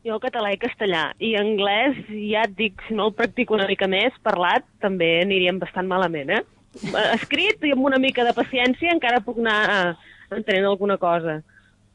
Jo 0.03 0.19
català 0.23 0.51
i 0.51 0.59
castellà. 0.59 1.13
I 1.23 1.37
anglès, 1.39 1.99
ja 2.11 2.43
et 2.49 2.57
dic, 2.59 2.81
si 2.89 2.97
no 2.99 3.07
el 3.11 3.15
practico 3.15 3.55
una 3.55 3.69
mica 3.71 3.87
més, 3.91 4.15
parlat, 4.27 4.67
també 4.83 5.21
aniríem 5.23 5.61
bastant 5.63 5.87
malament, 5.91 6.33
eh? 6.35 6.43
Escrit 7.13 7.63
i 7.69 7.75
amb 7.75 7.87
una 7.87 8.01
mica 8.03 8.25
de 8.27 8.33
paciència 8.35 8.95
encara 8.95 9.21
puc 9.23 9.39
anar 9.39 9.59
eh, 9.71 9.93
entenent 10.39 10.67
alguna 10.71 10.97
cosa. 10.99 11.39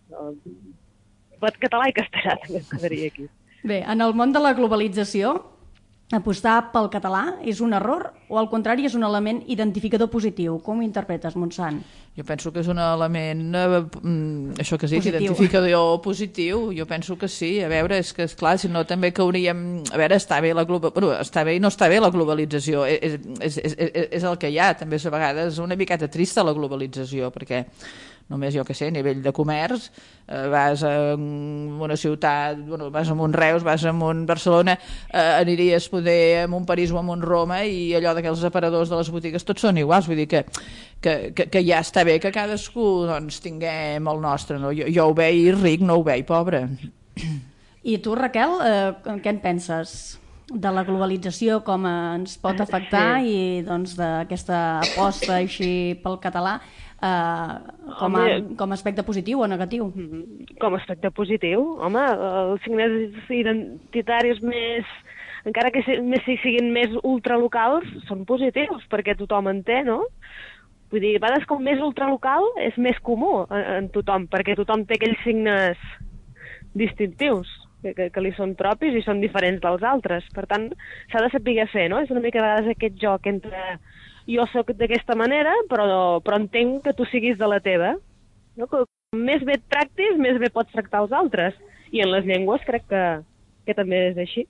Però 0.08 1.52
català 1.60 1.90
i 1.90 1.96
castellà 1.98 2.38
també 2.46 2.64
quedaria 2.70 3.12
aquí. 3.12 3.28
Bé, 3.68 3.82
en 3.84 4.02
el 4.06 4.14
món 4.16 4.32
de 4.32 4.40
la 4.40 4.54
globalització, 4.56 5.34
apostar 6.16 6.70
pel 6.72 6.88
català 6.88 7.36
és 7.44 7.60
un 7.60 7.74
error 7.76 8.06
o 8.32 8.38
al 8.40 8.48
contrari 8.48 8.86
és 8.88 8.96
un 8.96 9.04
element 9.04 9.42
identificador 9.52 10.08
positiu? 10.12 10.56
Com 10.64 10.80
ho 10.80 10.86
interpretes, 10.86 11.36
Montsant? 11.36 11.82
Jo 12.18 12.24
penso 12.26 12.50
que 12.54 12.62
és 12.64 12.70
un 12.72 12.80
element, 12.80 13.44
eh, 13.54 13.82
mm, 14.02 14.56
això 14.64 14.78
que 14.80 14.88
sí, 14.88 14.98
positiu. 14.98 15.20
identificador 15.20 16.02
positiu, 16.02 16.72
jo 16.74 16.86
penso 16.88 17.18
que 17.18 17.28
sí, 17.28 17.62
a 17.62 17.68
veure, 17.68 18.00
és 18.00 18.14
que 18.14 18.24
és 18.24 18.36
clar, 18.36 18.58
si 18.58 18.70
no 18.70 18.86
també 18.86 19.12
que 19.12 19.22
hauríem, 19.22 19.84
a 19.92 19.98
veure, 19.98 20.16
està 20.16 20.42
bé 20.42 20.54
la 20.54 20.64
global... 20.64 20.92
bueno, 20.96 21.12
està 21.12 21.44
bé 21.44 21.56
i 21.56 21.60
no 21.60 21.68
està 21.68 21.90
bé 21.90 22.00
la 22.00 22.10
globalització, 22.10 22.86
és, 22.86 23.20
és, 23.40 23.58
és, 23.58 23.76
és, 23.78 24.08
és 24.12 24.24
el 24.24 24.38
que 24.38 24.50
hi 24.50 24.58
ha, 24.58 24.74
també 24.74 24.96
a 24.96 25.10
vegades 25.10 25.60
una 25.60 25.76
miqueta 25.76 26.08
trista 26.08 26.44
la 26.44 26.54
globalització, 26.54 27.30
perquè 27.32 27.66
només 28.30 28.56
jo 28.56 28.66
que 28.68 28.76
sé, 28.76 28.90
a 28.90 28.94
nivell 28.94 29.22
de 29.24 29.32
comerç, 29.36 29.88
eh, 30.28 30.48
vas 30.52 30.84
a 30.84 31.16
una 31.16 31.98
ciutat, 31.98 32.60
bueno, 32.68 32.90
vas 32.92 33.10
a 33.10 33.14
un 33.14 33.34
Reus, 33.34 33.64
vas 33.64 33.86
a 33.86 33.92
un 33.92 34.26
Barcelona, 34.26 34.78
eh, 35.12 35.42
aniries 35.42 35.90
poder 35.90 36.44
a 36.44 36.48
un 36.48 36.66
París 36.66 36.92
o 36.92 37.00
a 37.00 37.02
un 37.02 37.22
Roma 37.22 37.64
i 37.64 37.94
allò 37.96 38.16
que 38.16 38.28
els 38.28 38.44
aparadors 38.44 38.90
de 38.90 38.98
les 38.98 39.12
botigues 39.12 39.46
tots 39.46 39.62
són 39.62 39.78
iguals, 39.78 40.08
vull 40.08 40.20
dir 40.20 40.28
que, 40.28 40.44
que, 41.02 41.34
que, 41.34 41.48
que 41.50 41.64
ja 41.64 41.80
està 41.80 42.04
bé 42.04 42.20
que 42.20 42.32
cadascú 42.32 43.08
doncs, 43.08 43.40
tinguem 43.40 44.08
el 44.08 44.22
nostre, 44.22 44.60
no? 44.60 44.72
jo, 44.76 44.92
jo 44.92 45.10
ho 45.10 45.18
veig 45.18 45.54
ric, 45.62 45.82
no 45.82 46.00
ho 46.00 46.04
veig 46.04 46.26
pobre. 46.28 46.68
I 47.88 48.00
tu, 48.04 48.16
Raquel, 48.16 48.60
eh, 48.68 49.20
què 49.24 49.30
en 49.32 49.44
penses? 49.44 50.18
de 50.48 50.70
la 50.72 50.86
globalització 50.88 51.60
com 51.68 51.84
ens 51.90 52.38
pot 52.40 52.62
afectar 52.64 53.20
sí. 53.20 53.32
i 53.32 53.64
doncs 53.68 53.98
d'aquesta 54.00 54.80
aposta 54.80 55.42
així 55.42 55.98
pel 56.04 56.16
català 56.24 56.62
eh, 57.02 57.56
com, 58.00 58.16
a, 58.18 58.24
com 58.60 58.72
a 58.72 58.78
aspecte 58.78 59.06
positiu 59.08 59.42
o 59.42 59.50
negatiu? 59.50 59.92
Mm-hmm. 59.92 60.58
Com 60.62 60.78
a 60.78 60.82
aspecte 60.82 61.12
positiu, 61.12 61.66
home, 61.84 62.06
els 62.44 62.64
signes 62.66 63.30
identitaris 63.30 64.42
més 64.46 64.98
encara 65.48 65.72
que 65.72 65.84
més 66.04 66.24
si 66.26 66.36
siguin 66.42 66.74
més 66.76 66.92
ultralocals, 67.08 67.88
són 68.08 68.26
positius, 68.28 68.84
perquè 68.92 69.16
tothom 69.16 69.48
en 69.52 69.62
té, 69.68 69.80
no? 69.88 70.02
Vull 70.92 71.04
dir, 71.04 71.14
a 71.18 71.24
vegades 71.24 71.48
com 71.48 71.64
més 71.64 71.80
ultralocal 71.84 72.46
és 72.64 72.76
més 72.80 72.98
comú 73.04 73.42
en, 73.46 73.64
en 73.78 73.88
tothom, 73.96 74.28
perquè 74.32 74.56
tothom 74.60 74.86
té 74.88 74.96
aquells 74.96 75.24
signes 75.24 75.80
distintius 76.78 77.50
que, 77.82 77.94
que, 77.96 78.10
que 78.14 78.24
li 78.24 78.32
són 78.38 78.56
propis 78.60 78.96
i 78.96 79.04
són 79.06 79.20
diferents 79.24 79.62
dels 79.64 79.84
altres. 79.88 80.28
Per 80.36 80.46
tant, 80.52 80.70
s'ha 81.12 81.24
de 81.24 81.32
saber 81.34 81.68
fer, 81.74 81.88
no? 81.92 82.00
És 82.04 82.12
una 82.14 82.24
mica 82.24 82.40
a 82.42 82.46
vegades 82.46 82.72
aquest 82.76 83.00
joc 83.04 83.28
entre 83.32 83.78
jo 84.28 84.46
sóc 84.52 84.74
d'aquesta 84.76 85.16
manera, 85.16 85.54
però, 85.72 86.20
però 86.24 86.40
entenc 86.42 86.84
que 86.84 86.94
tu 86.94 87.08
siguis 87.08 87.38
de 87.40 87.48
la 87.48 87.62
teva. 87.64 87.96
No? 88.60 88.68
Que 88.68 88.84
més 89.16 89.44
bé 89.48 89.58
et 89.58 89.66
tractis, 89.72 90.20
més 90.20 90.40
bé 90.42 90.52
pots 90.54 90.74
tractar 90.74 91.06
els 91.06 91.16
altres. 91.16 91.56
I 91.96 92.04
en 92.04 92.12
les 92.12 92.28
llengües 92.28 92.64
crec 92.68 92.84
que, 92.92 93.04
que 93.66 93.76
també 93.78 94.10
és 94.12 94.20
així. 94.20 94.44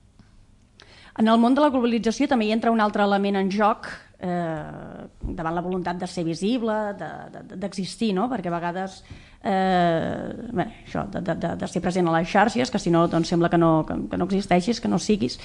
En 1.18 1.30
el 1.30 1.40
món 1.42 1.56
de 1.58 1.62
la 1.64 1.70
globalització 1.74 2.28
també 2.30 2.48
hi 2.48 2.54
entra 2.54 2.74
un 2.74 2.82
altre 2.82 3.06
element 3.06 3.40
en 3.40 3.48
joc 3.54 3.88
eh, 4.22 5.06
davant 5.22 5.56
la 5.56 5.64
voluntat 5.66 5.98
de 5.98 6.10
ser 6.10 6.24
visible, 6.26 6.76
d'existir, 6.98 8.12
de, 8.12 8.14
de, 8.14 8.18
no? 8.20 8.28
perquè 8.30 8.52
a 8.52 8.54
vegades 8.54 9.00
eh, 9.42 10.34
bé, 10.54 10.68
això, 10.86 11.08
de, 11.14 11.22
de, 11.26 11.54
de 11.58 11.70
ser 11.70 11.82
present 11.82 12.10
a 12.10 12.18
les 12.20 12.30
xarxes, 12.30 12.74
que 12.74 12.82
si 12.82 12.94
no 12.94 13.08
doncs 13.10 13.34
sembla 13.34 13.50
que 13.50 13.62
no, 13.62 13.72
que, 13.88 13.98
que 14.12 14.18
no 14.22 14.30
existeixis, 14.30 14.82
que 14.82 14.92
no 14.94 15.02
siguis. 15.02 15.40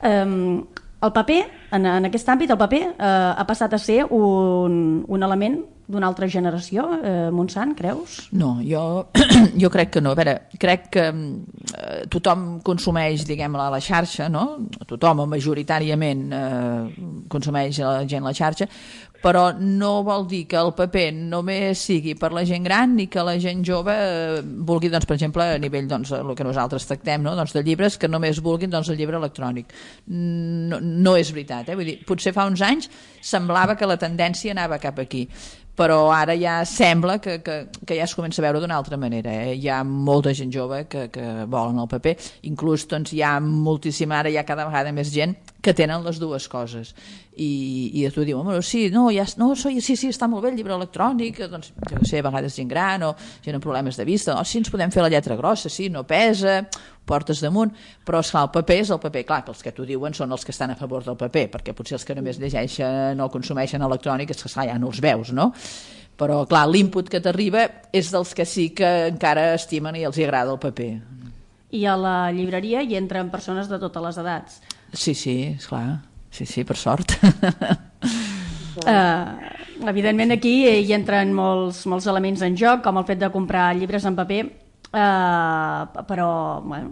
Eh, 0.00 0.24
el 1.02 1.12
paper, 1.12 1.40
en, 1.72 1.86
en 1.86 2.08
aquest 2.10 2.28
àmbit, 2.28 2.50
el 2.52 2.60
paper 2.60 2.82
eh, 2.92 3.10
ha 3.36 3.44
passat 3.48 3.74
a 3.74 3.80
ser 3.80 4.02
un, 4.12 5.04
un 5.08 5.28
element 5.28 5.60
d'una 5.90 6.06
altra 6.06 6.28
generació, 6.30 6.84
eh, 7.02 7.30
Montsant, 7.34 7.74
creus? 7.78 8.16
No, 8.36 8.52
jo, 8.62 9.10
jo 9.62 9.70
crec 9.72 9.90
que 9.96 10.02
no. 10.04 10.12
A 10.14 10.18
veure, 10.18 10.36
crec 10.60 10.86
que 10.94 11.06
eh, 11.10 12.02
tothom 12.12 12.60
consumeix, 12.66 13.24
diguem 13.26 13.56
a 13.58 13.70
la 13.74 13.80
xarxa, 13.82 14.28
no? 14.30 14.44
Tothom, 14.86 15.24
majoritàriament, 15.32 16.26
eh, 16.36 17.08
consumeix 17.32 17.82
la 17.82 18.04
gent 18.10 18.26
la 18.26 18.34
xarxa, 18.36 18.68
però 19.20 19.50
no 19.58 20.00
vol 20.02 20.26
dir 20.28 20.46
que 20.48 20.58
el 20.60 20.72
paper 20.76 21.10
només 21.14 21.82
sigui 21.84 22.14
per 22.18 22.32
la 22.32 22.44
gent 22.48 22.64
gran 22.64 22.96
ni 22.96 23.06
que 23.12 23.24
la 23.24 23.36
gent 23.40 23.62
jove 23.66 23.92
eh, 23.92 24.40
vulgui, 24.42 24.90
doncs, 24.92 25.06
per 25.08 25.18
exemple, 25.18 25.44
a 25.44 25.60
nivell 25.60 25.88
doncs, 25.90 26.14
el 26.16 26.32
que 26.36 26.46
nosaltres 26.46 26.88
tractem, 26.88 27.22
no? 27.26 27.36
doncs, 27.36 27.52
de 27.56 27.64
llibres, 27.66 27.98
que 28.00 28.08
només 28.08 28.40
vulguin 28.44 28.72
doncs, 28.72 28.88
el 28.92 29.00
llibre 29.00 29.20
electrònic. 29.20 29.74
No, 30.08 30.80
no 30.80 31.16
és 31.20 31.32
veritat. 31.36 31.68
Eh? 31.68 31.78
Vull 31.78 31.92
dir, 31.92 31.98
potser 32.08 32.32
fa 32.36 32.48
uns 32.48 32.64
anys 32.64 32.88
semblava 33.20 33.76
que 33.76 33.88
la 33.88 34.00
tendència 34.00 34.56
anava 34.56 34.80
cap 34.80 34.98
aquí 35.02 35.26
però 35.80 36.10
ara 36.12 36.34
ja 36.36 36.58
sembla 36.68 37.14
que, 37.24 37.38
que, 37.40 37.54
que 37.86 37.96
ja 37.96 38.04
es 38.04 38.12
comença 38.12 38.42
a 38.42 38.44
veure 38.44 38.60
d'una 38.60 38.76
altra 38.76 38.98
manera. 39.00 39.32
Eh? 39.32 39.54
Hi 39.56 39.70
ha 39.72 39.78
molta 39.86 40.34
gent 40.36 40.52
jove 40.52 40.82
que, 40.92 41.06
que 41.14 41.46
volen 41.48 41.80
el 41.80 41.88
paper, 41.88 42.16
inclús 42.50 42.84
doncs, 42.90 43.14
hi 43.16 43.22
ha 43.24 43.38
moltíssima, 43.40 44.18
ara 44.18 44.28
hi 44.28 44.36
ha 44.36 44.44
cada 44.44 44.66
vegada 44.68 44.92
més 44.92 45.08
gent 45.14 45.38
que 45.60 45.74
tenen 45.76 46.04
les 46.04 46.18
dues 46.20 46.48
coses. 46.48 46.94
I, 47.36 47.90
i 48.00 48.04
tu 48.12 48.24
diu, 48.26 48.40
bueno, 48.42 48.60
sí, 48.62 48.88
no, 48.92 49.08
ja, 49.14 49.24
no, 49.40 49.54
sí, 49.56 49.80
sí, 49.80 49.96
sí, 49.96 50.10
està 50.12 50.26
molt 50.28 50.44
bé 50.44 50.50
el 50.50 50.58
llibre 50.58 50.74
electrònic 50.74 51.38
doncs, 51.48 51.70
jo 51.88 52.00
sé, 52.04 52.18
a 52.20 52.26
vegades 52.26 52.56
gent 52.56 52.68
gran 52.68 53.04
o 53.06 53.14
gent 53.44 53.56
amb 53.56 53.64
problemes 53.64 53.96
de 53.96 54.04
vista, 54.04 54.34
no, 54.34 54.44
sí, 54.44 54.58
ens 54.60 54.72
podem 54.72 54.92
fer 54.92 55.04
la 55.04 55.12
lletra 55.12 55.38
grossa 55.38 55.70
sí, 55.72 55.88
no 55.92 56.02
pesa, 56.08 56.58
portes 57.06 57.40
damunt 57.40 57.72
però 58.04 58.20
esclar, 58.20 58.44
el 58.48 58.52
paper 58.58 58.80
és 58.82 58.90
el 58.92 59.00
paper, 59.00 59.22
clar 59.28 59.40
que 59.46 59.54
els 59.54 59.62
que 59.64 59.72
t'ho 59.72 59.86
diuen 59.88 60.16
són 60.16 60.34
els 60.36 60.44
que 60.44 60.52
estan 60.52 60.74
a 60.74 60.76
favor 60.76 61.06
del 61.06 61.16
paper 61.20 61.46
perquè 61.54 61.72
potser 61.76 61.96
els 61.96 62.04
que 62.04 62.18
només 62.18 62.42
llegeixen 62.42 63.22
o 63.22 63.30
consumeixen 63.32 63.86
electrònic 63.88 64.34
és 64.34 64.42
que 64.42 64.50
esclar, 64.50 64.68
ja 64.74 64.76
no 64.78 64.92
els 64.92 65.00
veus, 65.00 65.32
no? 65.32 65.52
però 66.20 66.42
clar, 66.44 66.66
l'input 66.68 67.08
que 67.08 67.22
t'arriba 67.24 67.64
és 67.96 68.10
dels 68.12 68.34
que 68.36 68.44
sí 68.44 68.68
que 68.76 68.90
encara 69.08 69.54
estimen 69.54 69.96
i 69.96 70.04
els 70.04 70.18
hi 70.18 70.26
agrada 70.26 70.52
el 70.52 70.60
paper. 70.60 70.90
I 71.72 71.86
a 71.88 71.94
la 71.96 72.16
llibreria 72.34 72.82
hi 72.84 72.98
entren 72.98 73.30
persones 73.32 73.70
de 73.70 73.78
totes 73.80 74.04
les 74.04 74.18
edats 74.20 74.60
Sí, 74.92 75.14
sí, 75.14 75.54
és 75.56 75.66
clar. 75.70 76.00
Sí, 76.30 76.46
sí, 76.46 76.64
per 76.64 76.76
sort. 76.78 77.16
uh, 78.86 79.26
Evidentment 79.90 80.34
aquí 80.34 80.66
hi 80.68 80.92
entren 80.92 81.32
molts, 81.34 81.86
molts 81.88 82.06
elements 82.10 82.42
en 82.44 82.56
joc, 82.58 82.82
com 82.84 82.98
el 83.00 83.06
fet 83.08 83.20
de 83.22 83.30
comprar 83.32 83.70
llibres 83.78 84.04
en 84.04 84.16
paper, 84.18 84.42
eh, 84.92 86.02
però, 86.08 86.30
bueno, 86.60 86.90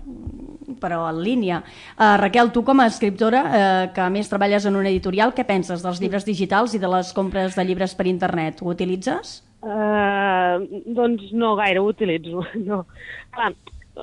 però 0.80 1.02
en 1.10 1.20
línia. 1.22 1.62
Uh, 1.98 2.16
Raquel, 2.20 2.52
tu 2.52 2.62
com 2.64 2.80
a 2.80 2.86
escriptora, 2.88 3.42
uh, 3.42 3.92
que 3.92 4.02
a 4.04 4.08
més 4.12 4.28
treballes 4.30 4.66
en 4.68 4.76
una 4.78 4.88
editorial, 4.88 5.34
què 5.36 5.44
penses 5.48 5.82
dels 5.84 6.00
llibres 6.00 6.24
digitals 6.28 6.74
i 6.76 6.80
de 6.80 6.90
les 6.92 7.12
compres 7.16 7.56
de 7.58 7.64
llibres 7.64 7.96
per 7.98 8.06
internet? 8.08 8.62
Ho 8.62 8.72
utilitzes? 8.72 9.42
Uh, 9.64 10.62
doncs 10.86 11.32
no 11.32 11.56
gaire 11.58 11.80
ho 11.82 11.88
utilitzo, 11.90 12.44
no. 12.68 12.84
Clar, 13.34 13.52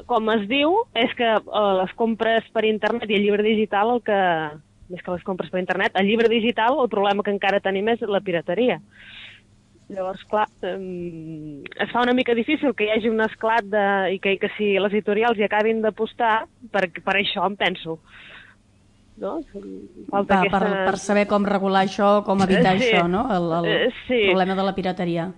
com 0.09 0.31
es 0.33 0.45
diu, 0.51 0.77
és 0.97 1.11
que 1.17 1.31
uh, 1.39 1.65
les 1.81 1.91
compres 1.99 2.47
per 2.53 2.65
internet 2.67 3.09
i 3.09 3.17
el 3.17 3.25
llibre 3.25 3.45
digital, 3.45 3.95
el 3.95 4.01
que, 4.05 4.21
més 4.91 5.03
que 5.05 5.13
les 5.13 5.23
compres 5.27 5.51
per 5.53 5.61
internet, 5.61 5.95
el 5.99 6.09
llibre 6.09 6.31
digital, 6.31 6.79
el 6.81 6.91
problema 6.91 7.23
que 7.23 7.33
encara 7.33 7.63
tenim 7.63 7.93
és 7.93 8.03
la 8.09 8.23
pirateria. 8.25 8.81
Llavors, 9.85 10.23
clar, 10.25 10.47
um, 10.65 11.61
es 11.61 11.91
fa 11.91 12.01
una 12.01 12.15
mica 12.17 12.33
difícil 12.33 12.73
que 12.73 12.87
hi 12.87 12.93
hagi 12.95 13.11
un 13.11 13.21
esclat 13.21 13.67
de, 13.69 13.85
i 14.15 14.19
que, 14.19 14.35
que 14.41 14.49
si 14.57 14.73
les 14.81 14.93
editorials 14.93 15.37
hi 15.37 15.45
acabin 15.45 15.83
d'apostar, 15.83 16.47
per, 16.73 16.87
per 17.05 17.19
això 17.19 17.45
em 17.45 17.57
penso. 17.59 17.99
No? 19.21 19.37
Falta 20.09 20.41
Va, 20.41 20.41
aquesta... 20.41 20.57
per, 20.57 20.71
per 20.89 20.97
saber 20.99 21.27
com 21.29 21.45
regular 21.47 21.85
això, 21.85 22.17
com 22.25 22.41
evitar 22.43 22.75
sí. 22.79 22.89
això, 22.89 23.05
no? 23.07 23.27
El, 23.31 23.51
el 23.61 23.71
eh, 23.71 23.89
sí. 24.09 24.25
problema 24.31 24.57
de 24.57 24.65
la 24.65 24.75
pirateria. 24.75 25.29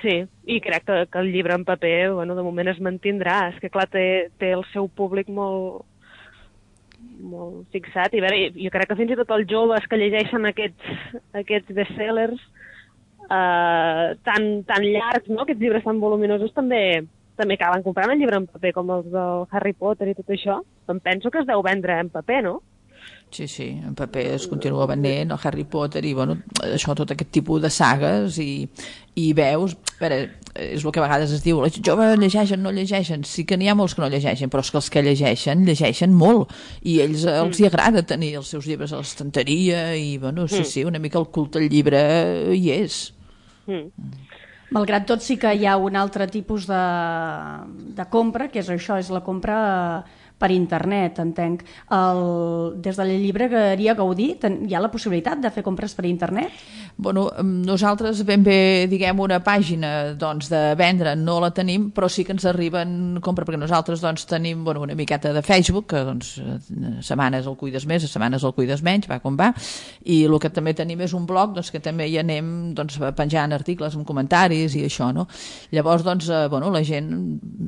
Sí, 0.00 0.14
i 0.48 0.60
crec 0.64 0.86
que, 0.88 1.00
que 1.12 1.20
el 1.20 1.30
llibre 1.32 1.54
en 1.54 1.64
paper, 1.68 2.12
bueno, 2.16 2.34
de 2.34 2.42
moment 2.42 2.70
es 2.72 2.80
mantindrà. 2.80 3.50
És 3.52 3.58
que, 3.60 3.68
clar, 3.72 3.84
té, 3.92 4.30
té 4.40 4.54
el 4.56 4.64
seu 4.72 4.88
públic 4.88 5.28
molt, 5.28 5.84
molt 7.20 7.68
fixat. 7.74 8.16
I 8.16 8.22
veure, 8.24 8.38
jo 8.56 8.72
crec 8.72 8.88
que 8.88 8.98
fins 9.00 9.12
i 9.12 9.18
tot 9.20 9.34
els 9.36 9.48
joves 9.50 9.84
que 9.90 10.00
llegeixen 10.00 10.48
aquests, 10.48 10.94
aquests 11.42 11.76
bestsellers 11.76 12.40
eh, 13.28 14.16
tan, 14.24 14.48
tan 14.68 14.88
llargs, 14.88 15.28
no? 15.28 15.42
aquests 15.44 15.60
llibres 15.60 15.84
tan 15.84 16.00
voluminosos, 16.00 16.52
també, 16.56 17.04
també 17.36 17.58
acaben 17.58 17.84
comprant 17.84 18.12
el 18.14 18.22
llibre 18.22 18.40
en 18.40 18.48
paper, 18.48 18.72
com 18.76 18.92
els 18.96 19.10
del 19.12 19.44
Harry 19.52 19.74
Potter 19.76 20.10
i 20.10 20.16
tot 20.16 20.32
això. 20.32 20.60
Em 20.88 21.00
penso 21.04 21.30
que 21.30 21.44
es 21.44 21.50
deu 21.50 21.64
vendre 21.64 22.00
en 22.00 22.12
paper, 22.14 22.40
no? 22.48 22.60
Sí, 23.34 23.48
sí, 23.48 23.64
en 23.82 23.96
paper 23.98 24.28
es 24.36 24.44
continua 24.46 24.86
venent, 24.86 25.32
el 25.34 25.38
Harry 25.42 25.64
Potter 25.66 26.04
i 26.06 26.12
bueno, 26.14 26.36
això, 26.68 26.94
tot 26.94 27.10
aquest 27.10 27.32
tipus 27.34 27.64
de 27.64 27.70
sagues 27.74 28.36
i, 28.38 28.68
i 29.18 29.24
veus, 29.34 29.74
a 29.74 29.96
veure, 30.04 30.18
és 30.54 30.84
el 30.84 30.94
que 30.94 31.02
a 31.02 31.02
vegades 31.02 31.32
es 31.34 31.42
diu, 31.42 31.58
els 31.66 31.80
joves 31.82 32.14
llegeixen, 32.20 32.62
no 32.62 32.70
llegeixen, 32.70 33.26
sí 33.26 33.42
que 33.42 33.58
n'hi 33.58 33.72
ha 33.72 33.74
molts 33.74 33.96
que 33.98 34.04
no 34.04 34.10
llegeixen, 34.12 34.52
però 34.52 34.62
és 34.62 34.70
que 34.70 34.78
els 34.78 34.92
que 34.94 35.02
llegeixen, 35.02 35.66
llegeixen 35.66 36.14
molt, 36.14 36.54
i 36.86 37.00
ells 37.02 37.26
els 37.26 37.58
hi 37.58 37.66
mm. 37.66 37.72
agrada 37.72 38.04
tenir 38.06 38.36
els 38.38 38.54
seus 38.54 38.70
llibres 38.70 38.94
a 38.94 39.02
l'estanteria, 39.02 39.82
i 39.98 40.14
bueno, 40.22 40.46
sí, 40.46 40.62
mm. 40.62 40.70
sí, 40.70 40.86
una 40.86 41.02
mica 41.02 41.18
el 41.18 41.26
culte 41.34 41.58
al 41.58 41.66
llibre 41.72 42.04
hi 42.54 42.70
és. 42.76 43.00
Mm. 43.66 43.90
Malgrat 44.78 45.10
tot 45.10 45.26
sí 45.26 45.40
que 45.42 45.50
hi 45.58 45.66
ha 45.66 45.74
un 45.78 45.98
altre 45.98 46.30
tipus 46.30 46.70
de, 46.70 46.84
de 47.98 48.06
compra, 48.14 48.46
que 48.46 48.62
és 48.62 48.70
això, 48.70 49.02
és 49.02 49.10
la 49.10 49.26
compra 49.26 49.58
per 50.38 50.50
internet, 50.52 51.20
entenc. 51.22 51.62
El, 51.94 52.22
des 52.82 52.96
de 52.98 53.06
la 53.06 53.18
llibreria 53.18 53.94
Gaudí 53.98 54.34
ten, 54.40 54.62
hi 54.68 54.74
ha 54.74 54.82
la 54.82 54.90
possibilitat 54.92 55.40
de 55.42 55.52
fer 55.54 55.64
compres 55.66 55.94
per 55.94 56.06
internet? 56.10 56.52
Bueno, 56.96 57.32
nosaltres 57.42 58.20
ben 58.24 58.44
bé, 58.46 58.86
diguem, 58.86 59.18
una 59.18 59.40
pàgina 59.42 60.14
doncs, 60.14 60.46
de 60.46 60.60
vendre 60.78 61.16
no 61.18 61.40
la 61.42 61.50
tenim, 61.50 61.88
però 61.90 62.06
sí 62.06 62.22
que 62.22 62.30
ens 62.36 62.44
arriben 62.46 63.18
compra, 63.24 63.42
perquè 63.44 63.58
nosaltres 63.58 64.02
doncs, 64.02 64.28
tenim 64.30 64.62
bueno, 64.64 64.84
una 64.86 64.94
miqueta 64.94 65.32
de 65.34 65.42
Facebook, 65.42 65.88
que 65.90 66.04
doncs, 66.06 66.36
setmanes 67.02 67.48
el 67.50 67.56
cuides 67.58 67.88
més, 67.90 68.06
setmanes 68.06 68.46
el 68.46 68.54
cuides 68.54 68.84
menys, 68.86 69.08
va 69.10 69.18
com 69.24 69.34
va, 69.34 69.50
i 70.06 70.20
el 70.28 70.38
que 70.38 70.52
també 70.54 70.74
tenim 70.78 71.02
és 71.02 71.16
un 71.18 71.26
blog 71.26 71.56
doncs, 71.56 71.72
que 71.74 71.82
també 71.82 72.06
hi 72.06 72.20
anem 72.22 72.52
doncs, 72.78 73.00
penjant 73.18 73.56
articles 73.56 73.98
amb 73.98 74.06
comentaris 74.06 74.76
i 74.78 74.84
això, 74.86 75.10
no? 75.12 75.26
Llavors, 75.74 76.06
doncs, 76.06 76.30
eh, 76.30 76.46
bueno, 76.52 76.70
la 76.70 76.84
gent, 76.86 77.10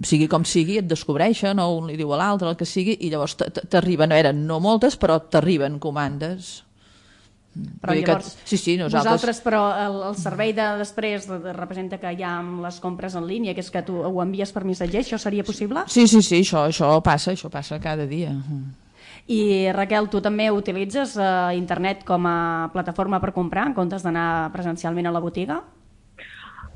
sigui 0.07 0.31
com 0.31 0.47
sigui, 0.47 0.79
et 0.79 0.87
descobreixen, 0.87 1.59
o 1.59 1.67
un 1.81 1.91
li 1.91 1.99
diu 1.99 2.15
a 2.15 2.21
l'altre, 2.23 2.55
el 2.55 2.61
que 2.61 2.69
sigui, 2.69 2.95
i 3.03 3.11
llavors 3.11 3.35
t'arriben, 3.43 4.15
eren 4.15 4.47
no 4.47 4.61
moltes, 4.63 4.95
però 4.95 5.19
t'arriben 5.27 5.81
comandes. 5.83 6.61
Però 7.81 7.93
Vull 7.93 8.03
llavors, 8.03 8.33
que, 8.37 8.49
sí, 8.51 8.57
sí, 8.61 8.77
nosaltres... 8.81 9.13
vosaltres, 9.13 9.41
però 9.45 9.61
el, 9.81 9.99
el 10.11 10.17
servei 10.21 10.53
de 10.57 10.67
després 10.81 11.29
de, 11.29 11.39
de, 11.45 11.53
representa 11.57 11.99
que 12.03 12.13
hi 12.13 12.25
ha 12.27 12.35
les 12.65 12.81
compres 12.83 13.17
en 13.19 13.27
línia, 13.29 13.55
que 13.57 13.65
és 13.65 13.71
que 13.73 13.83
tu 13.87 13.99
ho 14.05 14.23
envies 14.25 14.53
per 14.55 14.65
missatger, 14.69 15.05
això 15.05 15.21
seria 15.23 15.45
possible? 15.47 15.85
Sí, 15.93 16.07
sí, 16.11 16.23
sí, 16.23 16.43
això, 16.45 16.67
això 16.71 16.91
passa, 17.05 17.33
això 17.33 17.51
passa 17.53 17.81
cada 17.83 18.09
dia. 18.11 18.35
I 19.33 19.41
Raquel, 19.75 20.11
tu 20.13 20.21
també 20.23 20.51
utilitzes 20.55 21.17
uh, 21.19 21.53
internet 21.57 22.05
com 22.07 22.29
a 22.31 22.39
plataforma 22.75 23.21
per 23.23 23.33
comprar 23.35 23.67
en 23.71 23.75
comptes 23.75 24.05
d'anar 24.07 24.53
presencialment 24.55 25.09
a 25.11 25.15
la 25.17 25.23
botiga? 25.25 25.63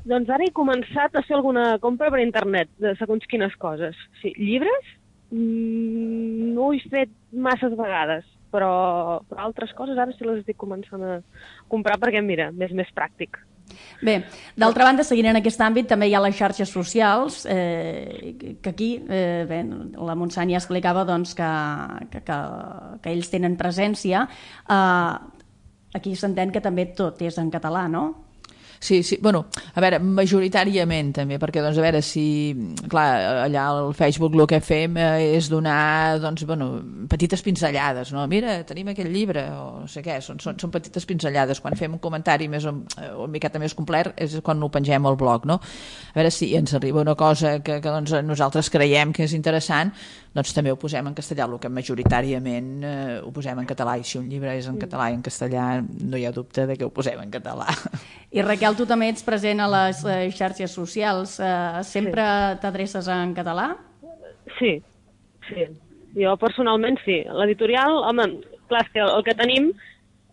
Doncs 0.07 0.31
ara 0.33 0.47
he 0.47 0.51
començat 0.55 1.13
a 1.13 1.21
fer 1.27 1.37
alguna 1.37 1.75
compra 1.79 2.09
per 2.09 2.23
internet, 2.23 2.71
de 2.81 2.95
segons 2.99 3.23
quines 3.29 3.53
coses. 3.61 3.95
Sí, 4.19 4.33
llibres 4.39 4.97
Mm, 5.31 6.53
no 6.53 6.67
ho 6.67 6.73
he 6.75 6.81
fet 6.91 7.11
masses 7.31 7.73
vegades, 7.79 8.25
però, 8.51 9.21
però 9.29 9.47
altres 9.47 9.73
coses 9.77 9.97
ara 9.97 10.13
sí 10.15 10.27
les 10.27 10.41
estic 10.43 10.59
començant 10.59 11.03
a 11.05 11.15
comprar 11.71 11.97
perquè, 12.01 12.21
mira, 12.25 12.51
és 12.51 12.75
més 12.77 12.91
pràctic. 12.95 13.39
Bé, 14.01 14.17
d'altra 14.59 14.83
banda, 14.87 15.03
seguint 15.07 15.29
en 15.31 15.39
aquest 15.39 15.61
àmbit, 15.63 15.87
també 15.87 16.09
hi 16.09 16.15
ha 16.17 16.23
les 16.23 16.35
xarxes 16.35 16.71
socials, 16.73 17.45
eh, 17.49 18.57
que 18.61 18.73
aquí, 18.73 18.89
eh, 19.07 19.45
bé, 19.47 19.61
la 19.95 20.15
Montsant 20.19 20.51
ja 20.51 20.59
explicava 20.59 21.05
doncs, 21.07 21.35
que, 21.37 21.51
que, 22.11 22.23
que, 22.27 22.39
que 23.03 23.13
ells 23.13 23.31
tenen 23.31 23.55
presència. 23.59 24.25
Eh, 24.67 25.41
aquí 25.97 26.15
s'entén 26.15 26.51
que 26.51 26.63
també 26.63 26.89
tot 26.97 27.21
és 27.23 27.39
en 27.39 27.51
català, 27.53 27.87
no? 27.91 28.30
Sí, 28.83 29.03
sí, 29.03 29.19
bueno, 29.21 29.45
a 29.75 29.81
veure, 29.83 29.99
majoritàriament 30.01 31.11
també, 31.13 31.37
perquè, 31.37 31.61
doncs, 31.61 31.77
a 31.77 31.83
veure, 31.83 31.99
si, 32.01 32.23
clar, 32.89 33.43
allà 33.43 33.65
al 33.69 33.91
Facebook 33.93 34.33
el 34.33 34.47
que 34.49 34.57
fem 34.65 34.95
eh, 34.97 35.35
és 35.35 35.51
donar, 35.53 36.17
doncs, 36.23 36.47
bueno, 36.49 36.71
petites 37.11 37.43
pinzellades, 37.45 38.09
no? 38.09 38.23
Mira, 38.31 38.55
tenim 38.65 38.89
aquest 38.89 39.11
llibre, 39.13 39.43
o 39.53 39.83
no 39.83 39.91
sé 39.91 40.01
què, 40.01 40.15
són, 40.25 40.41
són, 40.41 40.57
són 40.57 40.73
petites 40.73 41.05
pinzellades. 41.05 41.61
Quan 41.61 41.77
fem 41.77 41.93
un 41.93 42.01
comentari 42.01 42.49
més, 42.49 42.65
o, 42.65 42.73
una 43.21 43.29
miqueta 43.29 43.61
més 43.61 43.77
complet 43.77 44.15
és 44.17 44.39
quan 44.41 44.65
ho 44.65 44.71
pengem 44.73 45.05
al 45.05 45.19
blog, 45.21 45.45
no? 45.45 45.59
A 45.61 46.17
veure 46.17 46.33
si 46.33 46.49
ens 46.57 46.73
arriba 46.73 47.05
una 47.05 47.13
cosa 47.13 47.59
que, 47.61 47.77
que 47.85 47.93
doncs, 47.99 48.17
nosaltres 48.25 48.73
creiem 48.73 49.13
que 49.13 49.29
és 49.29 49.37
interessant, 49.37 49.93
doncs 50.31 50.53
també 50.55 50.71
ho 50.71 50.77
posem 50.79 51.07
en 51.09 51.15
castellà, 51.15 51.45
el 51.49 51.59
que 51.59 51.69
majoritàriament 51.71 52.69
eh, 52.87 53.17
ho 53.19 53.31
posem 53.35 53.59
en 53.59 53.67
català, 53.67 53.97
i 53.99 54.05
si 54.07 54.15
un 54.19 54.29
llibre 54.31 54.53
és 54.55 54.69
en 54.71 54.77
català 54.79 55.09
i 55.11 55.17
en 55.17 55.23
castellà 55.25 55.65
no 55.83 56.19
hi 56.19 56.23
ha 56.27 56.31
dubte 56.31 56.63
de 56.69 56.77
que 56.79 56.87
ho 56.87 56.91
posem 56.95 57.19
en 57.19 57.33
català. 57.33 57.67
I 58.31 58.45
Raquel, 58.47 58.77
tu 58.79 58.87
també 58.87 59.09
ets 59.11 59.25
present 59.27 59.59
a 59.59 59.67
les 59.67 60.05
eh, 60.07 60.29
xarxes 60.31 60.71
socials, 60.71 61.35
eh, 61.43 61.81
sempre 61.83 62.23
sí. 62.23 62.59
t'adreces 62.63 63.09
en 63.11 63.33
català? 63.35 63.73
Sí, 64.59 64.77
sí. 65.49 65.67
Jo 66.15 66.35
personalment 66.39 66.99
sí. 67.03 67.21
L'editorial, 67.27 67.99
home, 68.07 68.27
clar, 68.71 68.85
que 68.93 69.03
el 69.03 69.23
que 69.27 69.35
tenim 69.35 69.73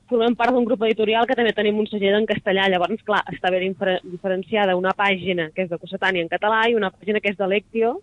formem 0.08 0.36
part 0.38 0.54
d'un 0.54 0.64
grup 0.64 0.82
editorial 0.86 1.26
que 1.28 1.36
també 1.36 1.52
tenim 1.52 1.78
un 1.82 1.88
segell 1.90 2.16
en 2.16 2.26
castellà, 2.28 2.68
llavors, 2.70 3.02
clar, 3.06 3.24
està 3.34 3.50
ben 3.52 3.74
diferenciada 4.04 4.78
una 4.78 4.94
pàgina 4.96 5.50
que 5.54 5.66
és 5.66 5.74
de 5.74 5.78
Cossetània 5.82 6.24
en 6.24 6.30
català 6.30 6.62
i 6.70 6.78
una 6.78 6.92
pàgina 6.94 7.20
que 7.20 7.34
és 7.34 7.36
de 7.36 7.50
Lectio, 7.50 7.98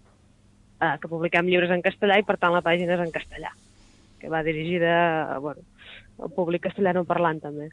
eh, 0.81 0.95
que 1.01 1.11
publiquem 1.11 1.47
llibres 1.49 1.71
en 1.75 1.83
castellà 1.85 2.19
i 2.19 2.27
per 2.27 2.37
tant 2.41 2.53
la 2.55 2.63
pàgina 2.65 2.97
és 2.97 3.05
en 3.05 3.13
castellà, 3.15 3.53
que 4.19 4.31
va 4.31 4.43
dirigida 4.43 5.39
bueno, 5.43 5.63
al 6.19 6.31
públic 6.35 6.65
castellano 6.67 7.05
parlant 7.07 7.41
també 7.43 7.71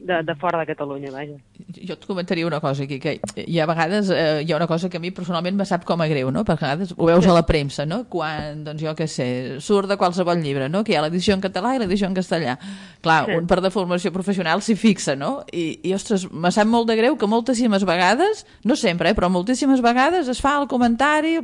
de, 0.00 0.22
de 0.22 0.34
fora 0.34 0.58
de 0.58 0.66
Catalunya, 0.66 1.10
vaja. 1.12 1.36
Jo 1.76 1.94
et 1.94 2.04
comentaria 2.06 2.46
una 2.46 2.60
cosa 2.60 2.84
aquí, 2.84 2.98
que 3.00 3.20
hi 3.44 3.58
ha 3.60 3.66
vegades, 3.68 4.10
eh, 4.10 4.42
hi 4.46 4.52
ha 4.52 4.56
una 4.56 4.66
cosa 4.66 4.88
que 4.88 4.96
a 4.96 5.00
mi 5.00 5.10
personalment 5.10 5.56
me 5.56 5.66
sap 5.68 5.84
com 5.84 6.00
a 6.00 6.08
greu, 6.08 6.30
no? 6.32 6.44
Perquè 6.44 6.64
a 6.64 6.70
vegades 6.72 6.94
ho 6.96 7.06
veus 7.06 7.26
a 7.28 7.34
la 7.36 7.44
premsa, 7.46 7.84
no? 7.86 8.02
Quan, 8.10 8.64
doncs 8.64 8.82
jo 8.82 8.94
què 8.96 9.06
sé, 9.10 9.28
surt 9.60 9.90
de 9.90 9.98
qualsevol 10.00 10.40
llibre, 10.40 10.68
no? 10.72 10.82
Que 10.84 10.94
hi 10.94 10.98
ha 10.98 11.04
l'edició 11.04 11.36
en 11.36 11.44
català 11.44 11.74
i 11.76 11.82
l'edició 11.82 12.08
en 12.08 12.16
castellà. 12.16 12.56
Clar, 13.04 13.20
sí. 13.28 13.36
un 13.36 13.48
per 13.50 13.60
de 13.60 13.72
formació 13.74 14.12
professional 14.14 14.64
s'hi 14.64 14.76
fixa, 14.80 15.16
no? 15.20 15.44
I, 15.52 15.66
I, 15.84 15.94
ostres, 15.96 16.26
me 16.32 16.52
sap 16.54 16.68
molt 16.70 16.88
de 16.88 16.96
greu 16.98 17.18
que 17.20 17.28
moltíssimes 17.30 17.84
vegades, 17.88 18.44
no 18.64 18.76
sempre, 18.76 19.12
eh, 19.12 19.18
però 19.18 19.30
moltíssimes 19.32 19.84
vegades 19.84 20.28
es 20.32 20.40
fa 20.40 20.56
el 20.62 20.68
comentari, 20.70 21.38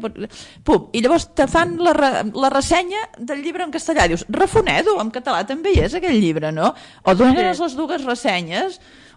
pum, 0.64 0.88
i 0.96 1.04
llavors 1.04 1.28
te 1.36 1.46
fan 1.50 1.76
la, 1.82 1.92
re, 1.96 2.12
la 2.32 2.52
ressenya 2.52 3.04
del 3.18 3.44
llibre 3.44 3.68
en 3.68 3.74
castellà. 3.74 4.08
Dius, 4.08 4.26
refonedo, 4.32 4.96
en 5.02 5.12
català 5.12 5.44
també 5.48 5.76
hi 5.76 5.84
és 5.86 5.96
aquell 5.98 6.16
llibre, 6.16 6.52
no? 6.54 6.72
O 7.04 7.14
dones 7.14 7.56
sí. 7.56 7.62
les 7.62 7.76
dues 7.78 8.04
ressenyes 8.06 8.45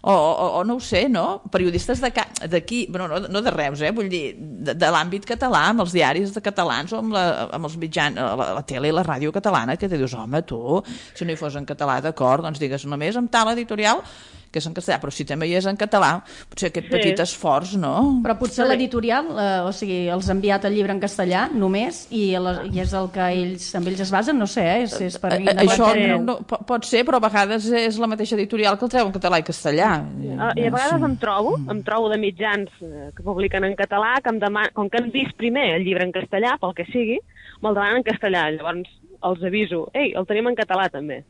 o, 0.02 0.12
o, 0.12 0.46
o 0.60 0.64
no 0.64 0.76
ho 0.78 0.80
sé, 0.80 1.08
no? 1.12 1.42
Periodistes 1.52 2.00
d'aquí, 2.00 2.86
bueno, 2.88 3.08
no, 3.08 3.20
no 3.28 3.42
de 3.42 3.52
Reus, 3.52 3.82
eh? 3.84 3.92
vull 3.92 4.08
dir, 4.08 4.34
de, 4.38 4.74
de 4.74 4.90
l'àmbit 4.92 5.28
català, 5.28 5.66
amb 5.70 5.84
els 5.84 5.92
diaris 5.92 6.32
de 6.34 6.42
catalans 6.44 6.94
o 6.94 7.02
amb, 7.02 7.12
la, 7.14 7.24
amb 7.52 7.68
els 7.68 7.76
mitjans, 7.80 8.16
la, 8.16 8.50
la 8.60 8.64
tele 8.66 8.88
i 8.88 8.96
la 8.96 9.04
ràdio 9.04 9.32
catalana, 9.34 9.76
que 9.76 9.90
te 9.90 10.00
dius, 10.00 10.16
home, 10.16 10.42
tu, 10.48 10.80
si 11.14 11.28
no 11.28 11.34
hi 11.34 11.40
fos 11.40 11.58
en 11.60 11.68
català, 11.68 12.00
d'acord, 12.04 12.46
doncs 12.46 12.62
digues 12.62 12.88
només 12.88 13.18
amb 13.20 13.32
tal 13.32 13.52
editorial 13.52 14.00
que 14.50 14.58
és 14.58 14.66
en 14.66 14.74
castellà, 14.74 14.98
però 15.00 15.12
si 15.14 15.24
també 15.24 15.46
hi 15.46 15.54
és 15.54 15.66
en 15.70 15.76
català, 15.78 16.24
potser 16.50 16.68
aquest 16.70 16.86
Sí. 16.86 16.92
petit 16.92 17.20
esforç, 17.22 17.76
no? 17.78 18.20
Però 18.24 18.36
potser 18.38 18.66
l'editorial, 18.66 19.26
eh, 19.38 19.60
o 19.62 19.72
sigui, 19.72 20.08
els 20.10 20.28
ha 20.28 20.32
enviat 20.32 20.64
el 20.64 20.74
llibre 20.74 20.92
en 20.92 21.00
castellà 21.00 21.48
només 21.52 22.06
i, 22.10 22.32
la, 22.36 22.64
i 22.66 22.80
és 22.80 22.92
el 22.94 23.10
que 23.14 23.20
ells, 23.32 23.68
amb 23.78 23.86
ells 23.88 24.00
es 24.00 24.10
basen, 24.10 24.38
no 24.38 24.46
sé, 24.50 24.64
eh? 24.66 24.82
és, 24.82 25.00
és 25.00 25.18
per 25.18 25.32
Eh, 25.34 25.42
eh, 25.44 25.54
Això 25.64 25.92
sí. 25.94 26.06
no, 26.24 26.38
po- 26.42 26.58
pot 26.66 26.84
ser, 26.84 27.04
però 27.06 27.16
a 27.16 27.28
vegades 27.28 27.66
és 27.70 27.98
la 27.98 28.06
mateixa 28.10 28.34
editorial 28.34 28.76
que 28.78 28.84
el 28.84 28.90
treu 28.90 29.06
en 29.06 29.12
català 29.12 29.38
i 29.38 29.42
castellà. 29.46 29.90
Ah, 30.38 30.52
I 30.56 30.66
a 30.66 30.70
vegades 30.70 31.02
em 31.02 31.16
trobo, 31.16 31.56
em 31.70 31.82
trobo 31.82 32.08
de 32.10 32.18
mitjans 32.18 32.68
eh, 32.82 33.10
que 33.16 33.22
publiquen 33.22 33.64
en 33.64 33.76
català, 33.76 34.20
que 34.22 34.30
em 34.30 34.38
deman... 34.40 34.70
com 34.74 34.88
que 34.90 34.98
han 34.98 35.10
vist 35.12 35.36
primer 35.36 35.76
el 35.76 35.84
llibre 35.84 36.02
en 36.04 36.12
castellà, 36.12 36.56
pel 36.60 36.74
que 36.74 36.84
sigui, 36.90 37.18
me'l 37.62 37.74
demanen 37.74 37.98
en 38.02 38.02
castellà. 38.02 38.48
Llavors 38.50 38.88
els 39.22 39.42
aviso, 39.44 39.90
ei, 39.94 40.12
el 40.16 40.26
tenim 40.26 40.48
en 40.48 40.56
català 40.56 40.88
també. 40.90 41.22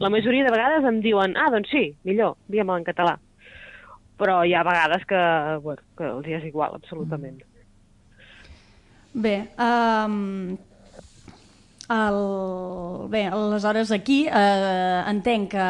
La 0.00 0.10
majoria 0.10 0.44
de 0.46 0.52
vegades 0.54 0.86
em 0.88 1.00
diuen, 1.04 1.36
ah, 1.36 1.50
doncs 1.52 1.70
sí, 1.72 1.84
millor, 2.08 2.36
digue'm 2.48 2.72
en 2.76 2.86
català. 2.86 3.16
Però 4.20 4.42
hi 4.46 4.54
ha 4.54 4.64
vegades 4.66 5.04
que, 5.08 5.22
bueno, 5.64 5.82
que 5.98 6.08
els 6.08 6.28
hi 6.28 6.36
és 6.38 6.44
igual, 6.48 6.76
absolutament. 6.78 7.40
Bé, 9.12 9.34
um, 9.60 10.54
el, 11.92 12.20
bé, 13.12 13.26
aleshores 13.28 13.92
aquí 13.92 14.22
eh, 14.30 15.02
entenc 15.10 15.50
que 15.52 15.66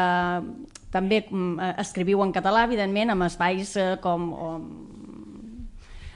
també 0.93 1.23
eh, 1.25 1.73
escriviu 1.81 2.21
en 2.23 2.31
català, 2.31 2.63
evidentment, 2.69 3.11
amb 3.15 3.27
espais 3.27 3.75
eh, 3.75 3.93
com... 4.03 4.31
O, 4.33 4.51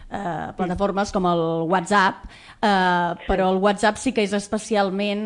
eh, 0.10 0.54
plataformes 0.58 1.12
com 1.12 1.26
el 1.28 1.44
WhatsApp, 1.70 2.28
eh, 2.62 3.12
però 3.28 3.52
el 3.52 3.60
WhatsApp 3.64 4.00
sí 4.00 4.14
que 4.16 4.24
és 4.24 4.34
especialment 4.38 5.26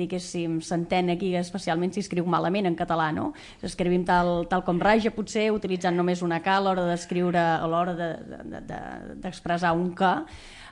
diguéssim, 0.00 0.58
s'entén 0.64 1.12
aquí 1.12 1.34
especialment 1.38 1.92
si 1.94 2.02
escriu 2.04 2.26
malament 2.26 2.68
en 2.70 2.78
català, 2.78 3.10
no? 3.14 3.30
Escrivim 3.66 4.06
tal, 4.08 4.46
tal 4.50 4.64
com 4.66 4.80
raja, 4.82 5.12
potser, 5.14 5.50
utilitzant 5.54 5.96
només 5.96 6.24
una 6.26 6.40
K 6.44 6.56
a 6.56 6.64
l'hora 6.64 6.86
d'escriure, 6.88 7.40
a 7.40 7.68
l'hora 7.70 7.94
d'expressar 7.98 9.74
de, 9.74 9.76
de, 9.76 9.84
de, 9.84 9.84
un 9.84 9.92
K. 9.94 10.16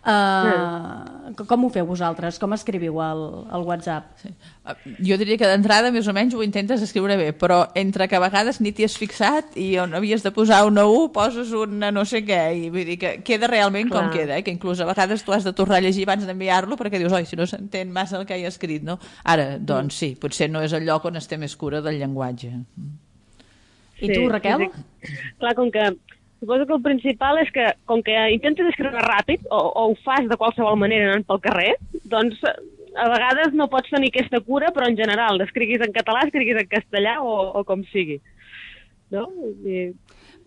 Uh, 0.05 1.35
com 1.49 1.65
ho 1.67 1.71
feu 1.73 1.87
vosaltres? 1.89 2.39
Com 2.41 2.55
escriviu 2.55 3.01
el, 3.03 3.23
el 3.55 3.65
WhatsApp? 3.67 4.13
Sí. 4.23 4.31
Eh, 4.69 4.77
Jo 5.05 5.19
diria 5.21 5.39
que 5.41 5.49
d'entrada 5.51 5.91
més 5.95 6.07
o 6.09 6.15
menys 6.17 6.37
ho 6.37 6.43
intentes 6.45 6.83
escriure 6.85 7.17
bé, 7.19 7.33
però 7.37 7.61
entre 7.79 8.07
que 8.09 8.17
a 8.17 8.23
vegades 8.23 8.61
ni 8.63 8.73
t'hi 8.73 8.87
has 8.87 8.97
fixat 9.01 9.59
i 9.59 9.71
on 9.83 9.97
havies 9.99 10.25
de 10.25 10.33
posar 10.35 10.63
una 10.69 10.87
U 10.87 11.09
poses 11.15 11.53
una 11.57 11.91
no 11.95 12.05
sé 12.09 12.23
què, 12.27 12.41
i 12.57 12.71
vull 12.75 12.87
dir 12.89 12.99
que 13.01 13.13
queda 13.27 13.51
realment 13.51 13.91
com 13.91 14.07
Clar. 14.07 14.15
queda, 14.15 14.39
eh? 14.39 14.47
que 14.47 14.55
inclús 14.55 14.81
a 14.81 14.89
vegades 14.89 15.25
tu 15.27 15.35
has 15.35 15.47
de 15.47 15.53
tornar 15.53 15.81
a 15.83 15.85
llegir 15.85 16.07
abans 16.07 16.27
d'enviar-lo 16.29 16.79
perquè 16.79 17.03
dius, 17.03 17.13
oi, 17.13 17.27
si 17.27 17.37
no 17.37 17.47
s'entén 17.49 17.93
massa 17.93 18.21
el 18.21 18.27
que 18.29 18.39
he 18.39 18.47
escrit, 18.49 18.87
no? 18.87 18.99
Ara, 19.25 19.57
doncs 19.59 19.99
sí, 19.99 20.15
potser 20.21 20.51
no 20.51 20.63
és 20.65 20.73
el 20.77 20.87
lloc 20.87 21.11
on 21.11 21.19
es 21.21 21.29
té 21.29 21.39
més 21.41 21.57
cura 21.59 21.83
del 21.85 21.99
llenguatge. 22.01 22.55
I 23.99 24.13
tu, 24.15 24.29
Raquel? 24.31 24.69
Sí, 24.69 25.11
sí. 25.11 25.19
Clar, 25.41 25.55
com 25.59 25.73
que 25.75 25.91
suposo 26.41 26.67
que 26.67 26.77
el 26.77 26.83
principal 26.85 27.39
és 27.43 27.53
que, 27.55 27.67
com 27.91 28.03
que 28.05 28.17
intentes 28.35 28.71
escriure 28.71 29.05
ràpid, 29.05 29.47
o, 29.51 29.59
o 29.59 29.87
ho 29.91 29.95
fas 30.05 30.27
de 30.31 30.39
qualsevol 30.41 30.79
manera 30.81 31.11
anant 31.11 31.27
pel 31.29 31.43
carrer, 31.45 31.73
doncs 32.09 32.41
a 32.99 33.07
vegades 33.13 33.55
no 33.55 33.69
pots 33.71 33.91
tenir 33.93 34.11
aquesta 34.13 34.41
cura, 34.47 34.73
però 34.75 34.89
en 34.89 34.97
general, 34.99 35.41
escriguis 35.45 35.83
en 35.85 35.95
català, 35.95 36.25
escriguis 36.27 36.59
en 36.63 36.71
castellà 36.71 37.19
o, 37.23 37.35
o 37.61 37.65
com 37.69 37.85
sigui. 37.93 38.21
No? 39.15 39.29
I, 39.65 39.91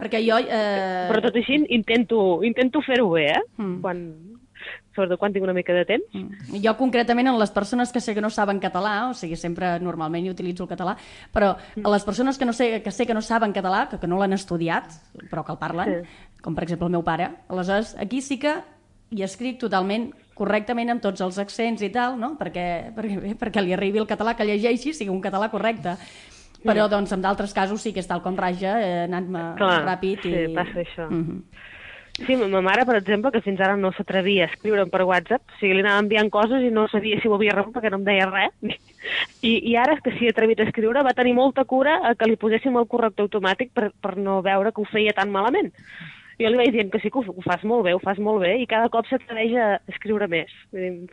Perquè 0.01 0.21
jo... 0.25 0.39
Eh... 0.41 1.08
però 1.12 1.21
tot 1.21 1.36
així 1.38 1.60
intento, 1.75 2.41
intento 2.47 2.82
fer-ho 2.86 3.12
bé, 3.13 3.27
eh? 3.36 3.41
Mm. 3.62 3.75
Quan, 3.84 3.99
sobretot 4.95 5.19
quan 5.19 5.34
tinc 5.34 5.43
una 5.43 5.54
mica 5.54 5.74
de 5.74 5.86
temps. 5.86 6.08
Mm. 6.13 6.62
Jo 6.63 6.76
concretament 6.78 7.28
en 7.32 7.39
les 7.39 7.52
persones 7.52 7.91
que 7.91 8.02
sé 8.02 8.13
que 8.13 8.21
no 8.21 8.30
saben 8.30 8.60
català, 8.60 9.10
o 9.10 9.13
sigui, 9.13 9.36
sempre 9.36 9.80
normalment 9.80 10.26
jo 10.28 10.36
utilitzo 10.36 10.63
el 10.63 10.69
català, 10.69 10.97
però 11.34 11.56
a 11.58 11.93
les 11.93 12.04
persones 12.04 12.38
que, 12.38 12.45
no 12.45 12.54
sé, 12.54 12.82
que 12.84 12.91
sé 12.91 13.08
que 13.08 13.13
no 13.13 13.21
saben 13.21 13.54
català, 13.54 13.88
que, 13.89 14.00
que 14.00 14.08
no 14.08 14.19
l'han 14.19 14.34
estudiat, 14.34 14.91
però 15.30 15.45
que 15.45 15.52
el 15.56 15.62
parlen, 15.62 15.95
Sí. 16.02 16.36
com 16.41 16.56
per 16.56 16.63
exemple 16.63 16.88
el 16.88 16.91
meu 16.91 17.04
pare, 17.04 17.30
aleshores 17.50 17.95
aquí 18.00 18.21
sí 18.21 18.39
que 18.39 18.56
hi 19.12 19.24
escric 19.24 19.60
totalment 19.60 20.12
correctament 20.34 20.89
amb 20.89 21.02
tots 21.04 21.21
els 21.21 21.38
accents 21.41 21.82
i 21.84 21.89
tal, 21.93 22.17
no? 22.19 22.36
perquè, 22.39 22.93
perquè, 22.95 23.17
bé, 23.21 23.34
perquè 23.38 23.62
li 23.63 23.74
arribi 23.76 24.00
el 24.02 24.08
català 24.10 24.36
que 24.36 24.47
llegeixi 24.47 24.93
sigui 24.93 25.12
un 25.13 25.21
català 25.21 25.52
correcte. 25.52 25.97
Però 26.62 26.86
doncs 26.88 27.12
en 27.15 27.24
d'altres 27.24 27.56
casos 27.58 27.82
sí 27.82 27.89
que 27.91 28.04
és 28.04 28.08
tal 28.08 28.21
com 28.21 28.36
raja, 28.38 28.76
eh, 28.86 29.04
anant-me 29.08 29.41
ràpid. 29.58 30.28
I... 30.30 30.34
sí, 30.45 30.54
passa 30.54 30.84
això. 30.84 31.08
Mhm. 31.10 31.39
Sí, 32.26 32.36
ma 32.38 32.48
ma 32.48 32.62
mare, 32.62 32.84
per 32.86 32.96
exemple, 33.00 33.32
que 33.34 33.42
fins 33.42 33.60
ara 33.66 33.76
no 33.80 33.90
s'atrevia 33.96 34.46
a 34.46 34.50
escriure'm 34.52 34.92
per 34.94 35.02
WhatsApp, 35.10 35.42
o 35.42 35.58
sigui, 35.58 35.74
li 35.78 35.82
anava 35.82 36.04
enviant 36.04 36.30
coses 36.30 36.62
i 36.62 36.70
no 36.70 36.84
sabia 36.92 37.18
si 37.22 37.30
ho 37.30 37.34
havia 37.34 37.56
rebut 37.56 37.74
perquè 37.74 37.90
no 37.90 37.98
em 37.98 38.06
deia 38.06 38.28
res. 38.30 38.54
I, 39.50 39.54
i 39.72 39.76
ara 39.82 39.98
que 40.06 40.14
s'hi 40.14 40.30
ha 40.30 40.36
atrevit 40.36 40.62
a 40.62 40.68
escriure, 40.70 41.02
va 41.08 41.16
tenir 41.18 41.34
molta 41.34 41.66
cura 41.66 41.98
a 42.06 42.14
que 42.16 42.30
li 42.30 42.38
poséssim 42.38 42.78
el 42.78 42.86
corrector 42.92 43.26
automàtic 43.26 43.74
per, 43.74 43.90
per 44.04 44.14
no 44.22 44.42
veure 44.46 44.74
que 44.76 44.84
ho 44.84 44.90
feia 44.92 45.16
tan 45.18 45.34
malament. 45.34 45.74
Jo 46.42 46.50
li 46.50 46.62
vaig 46.62 46.72
dient 46.76 46.94
que 46.94 47.02
sí 47.02 47.10
que 47.10 47.22
ho, 47.22 47.26
ho 47.26 47.44
fas 47.46 47.66
molt 47.66 47.88
bé, 47.88 47.96
ho 47.98 48.04
fas 48.04 48.22
molt 48.22 48.46
bé, 48.46 48.54
i 48.62 48.70
cada 48.70 48.90
cop 48.94 49.10
s'atreveix 49.10 49.58
a 49.58 49.68
escriure 49.90 50.30
més. 50.30 50.54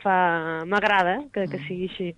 M'agrada 0.05 1.23
que, 1.33 1.49
que 1.49 1.64
sigui 1.64 1.88
així. 1.88 2.12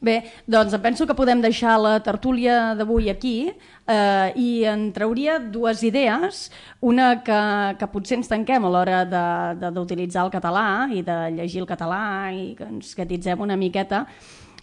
Bé, 0.00 0.22
doncs 0.46 0.74
penso 0.82 1.06
que 1.06 1.16
podem 1.16 1.40
deixar 1.40 1.78
la 1.80 1.98
tertúlia 2.04 2.74
d'avui 2.76 3.08
aquí 3.10 3.36
eh, 3.48 4.32
i 4.36 4.64
en 4.68 4.90
trauria 4.92 5.38
dues 5.38 5.82
idees. 5.86 6.50
Una 6.80 7.22
que, 7.24 7.40
que 7.80 7.90
potser 7.92 8.18
ens 8.18 8.30
tanquem 8.30 8.64
a 8.64 8.72
l'hora 8.72 9.02
d'utilitzar 9.70 10.26
el 10.26 10.32
català 10.34 10.66
i 10.92 11.04
de 11.06 11.18
llegir 11.38 11.62
el 11.62 11.70
català 11.70 12.32
i 12.34 12.52
que 12.58 12.68
ens 12.68 12.94
catitzem 12.98 13.40
una 13.40 13.56
miqueta, 13.56 14.04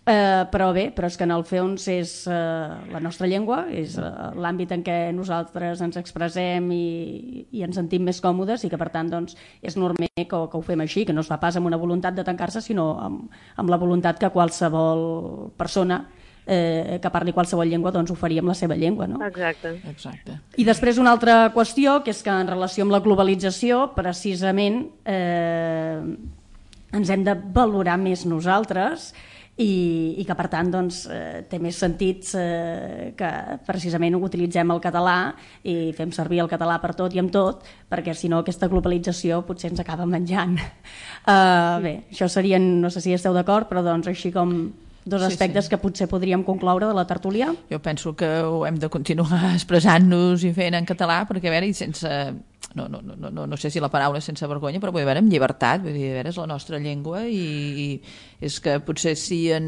eh, 0.05 0.43
però 0.51 0.71
bé, 0.73 0.87
però 0.95 1.09
és 1.11 1.17
que 1.17 1.25
en 1.27 1.33
el 1.35 1.43
fons 1.45 1.87
és 1.91 2.13
eh, 2.29 2.69
la 2.93 3.01
nostra 3.03 3.29
llengua, 3.29 3.65
és 3.69 3.97
eh, 4.01 4.11
l'àmbit 4.41 4.73
en 4.73 4.85
què 4.85 4.97
nosaltres 5.15 5.83
ens 5.85 5.99
expressem 6.01 6.71
i, 6.73 7.45
i 7.51 7.65
ens 7.67 7.77
sentim 7.77 8.07
més 8.07 8.21
còmodes 8.23 8.65
i 8.65 8.71
que 8.71 8.79
per 8.81 8.89
tant 8.93 9.11
doncs, 9.11 9.37
és 9.61 9.77
normal 9.77 10.09
que, 10.15 10.25
que 10.25 10.57
ho 10.57 10.63
fem 10.65 10.81
així, 10.81 11.05
que 11.05 11.13
no 11.13 11.21
es 11.25 11.29
fa 11.29 11.39
pas 11.41 11.59
amb 11.59 11.69
una 11.69 11.79
voluntat 11.81 12.17
de 12.17 12.25
tancar-se, 12.27 12.63
sinó 12.65 12.95
amb, 13.01 13.37
amb 13.61 13.69
la 13.73 13.79
voluntat 13.81 14.19
que 14.21 14.33
qualsevol 14.33 15.53
persona 15.57 16.03
eh, 16.45 16.99
que 17.01 17.13
parli 17.13 17.33
qualsevol 17.33 17.69
llengua 17.69 17.93
doncs 17.93 18.11
ho 18.11 18.17
faria 18.17 18.41
amb 18.41 18.51
la 18.51 18.57
seva 18.57 18.75
llengua. 18.75 19.07
No? 19.07 19.21
Exacte. 19.25 19.75
Exacte. 19.89 20.37
I 20.57 20.65
després 20.67 20.99
una 21.01 21.13
altra 21.13 21.51
qüestió, 21.53 21.99
que 22.03 22.13
és 22.13 22.21
que 22.25 22.33
en 22.33 22.49
relació 22.49 22.85
amb 22.85 22.95
la 22.95 23.01
globalització, 23.05 23.91
precisament 23.95 24.83
eh, 25.05 25.99
ens 26.91 27.11
hem 27.13 27.23
de 27.27 27.35
valorar 27.53 27.97
més 28.01 28.25
nosaltres 28.27 29.11
i, 29.59 30.15
i 30.21 30.25
que 30.25 30.35
per 30.37 30.47
tant 30.51 30.69
doncs, 30.71 31.03
eh, 31.11 31.43
té 31.49 31.59
més 31.61 31.77
sentit 31.77 32.29
eh, 32.39 33.11
que 33.17 33.31
precisament 33.67 34.15
utilitzem 34.15 34.71
el 34.71 34.79
català 34.83 35.33
i 35.67 35.91
fem 35.97 36.13
servir 36.15 36.41
el 36.43 36.49
català 36.51 36.79
per 36.81 36.93
tot 36.97 37.13
i 37.13 37.19
amb 37.21 37.33
tot, 37.33 37.65
perquè 37.91 38.15
si 38.15 38.31
no 38.31 38.41
aquesta 38.41 38.69
globalització 38.71 39.41
potser 39.47 39.71
ens 39.73 39.83
acaba 39.83 40.07
menjant. 40.09 40.57
Uh, 41.21 41.77
bé, 41.83 41.91
això 42.09 42.25
serien, 42.25 42.63
no 42.81 42.89
sé 42.89 42.97
si 43.03 43.11
esteu 43.13 43.35
d'acord, 43.35 43.67
però 43.69 43.83
doncs 43.85 44.07
així 44.09 44.31
com 44.33 44.55
dos 45.05 45.21
Sí, 45.21 45.27
aspectes 45.27 45.65
sí. 45.65 45.69
que 45.69 45.77
potser 45.77 46.07
podríem 46.09 46.41
concloure 46.43 46.87
de 46.89 46.95
la 46.97 47.05
tertúlia. 47.05 47.51
Jo 47.69 47.77
penso 47.79 48.15
que 48.17 48.41
ho 48.41 48.65
hem 48.65 48.79
de 48.81 48.89
continuar 48.89 49.51
expressant-nos 49.57 50.41
i 50.43 50.53
fent 50.53 50.77
en 50.77 50.87
català, 50.89 51.21
perquè 51.29 51.51
a 51.51 51.53
veure, 51.53 51.69
i 51.69 51.77
sense... 51.77 52.09
No, 52.73 52.85
no, 52.87 53.01
no, 53.03 53.29
no, 53.29 53.45
no 53.47 53.57
sé 53.59 53.67
si 53.69 53.81
la 53.83 53.89
paraula 53.91 54.21
és 54.21 54.27
sense 54.29 54.47
vergonya, 54.47 54.79
però 54.79 54.93
vull 54.95 55.03
veure, 55.03 55.19
amb 55.19 55.31
llibertat, 55.31 55.81
vull 55.83 55.91
dir, 55.97 56.05
a 56.11 56.13
veure, 56.21 56.31
és 56.31 56.37
la 56.39 56.45
nostra 56.47 56.79
llengua 56.79 57.25
i, 57.27 57.41
i 57.83 58.45
és 58.47 58.59
que 58.63 58.77
potser 58.79 59.11
si 59.19 59.41
en... 59.51 59.65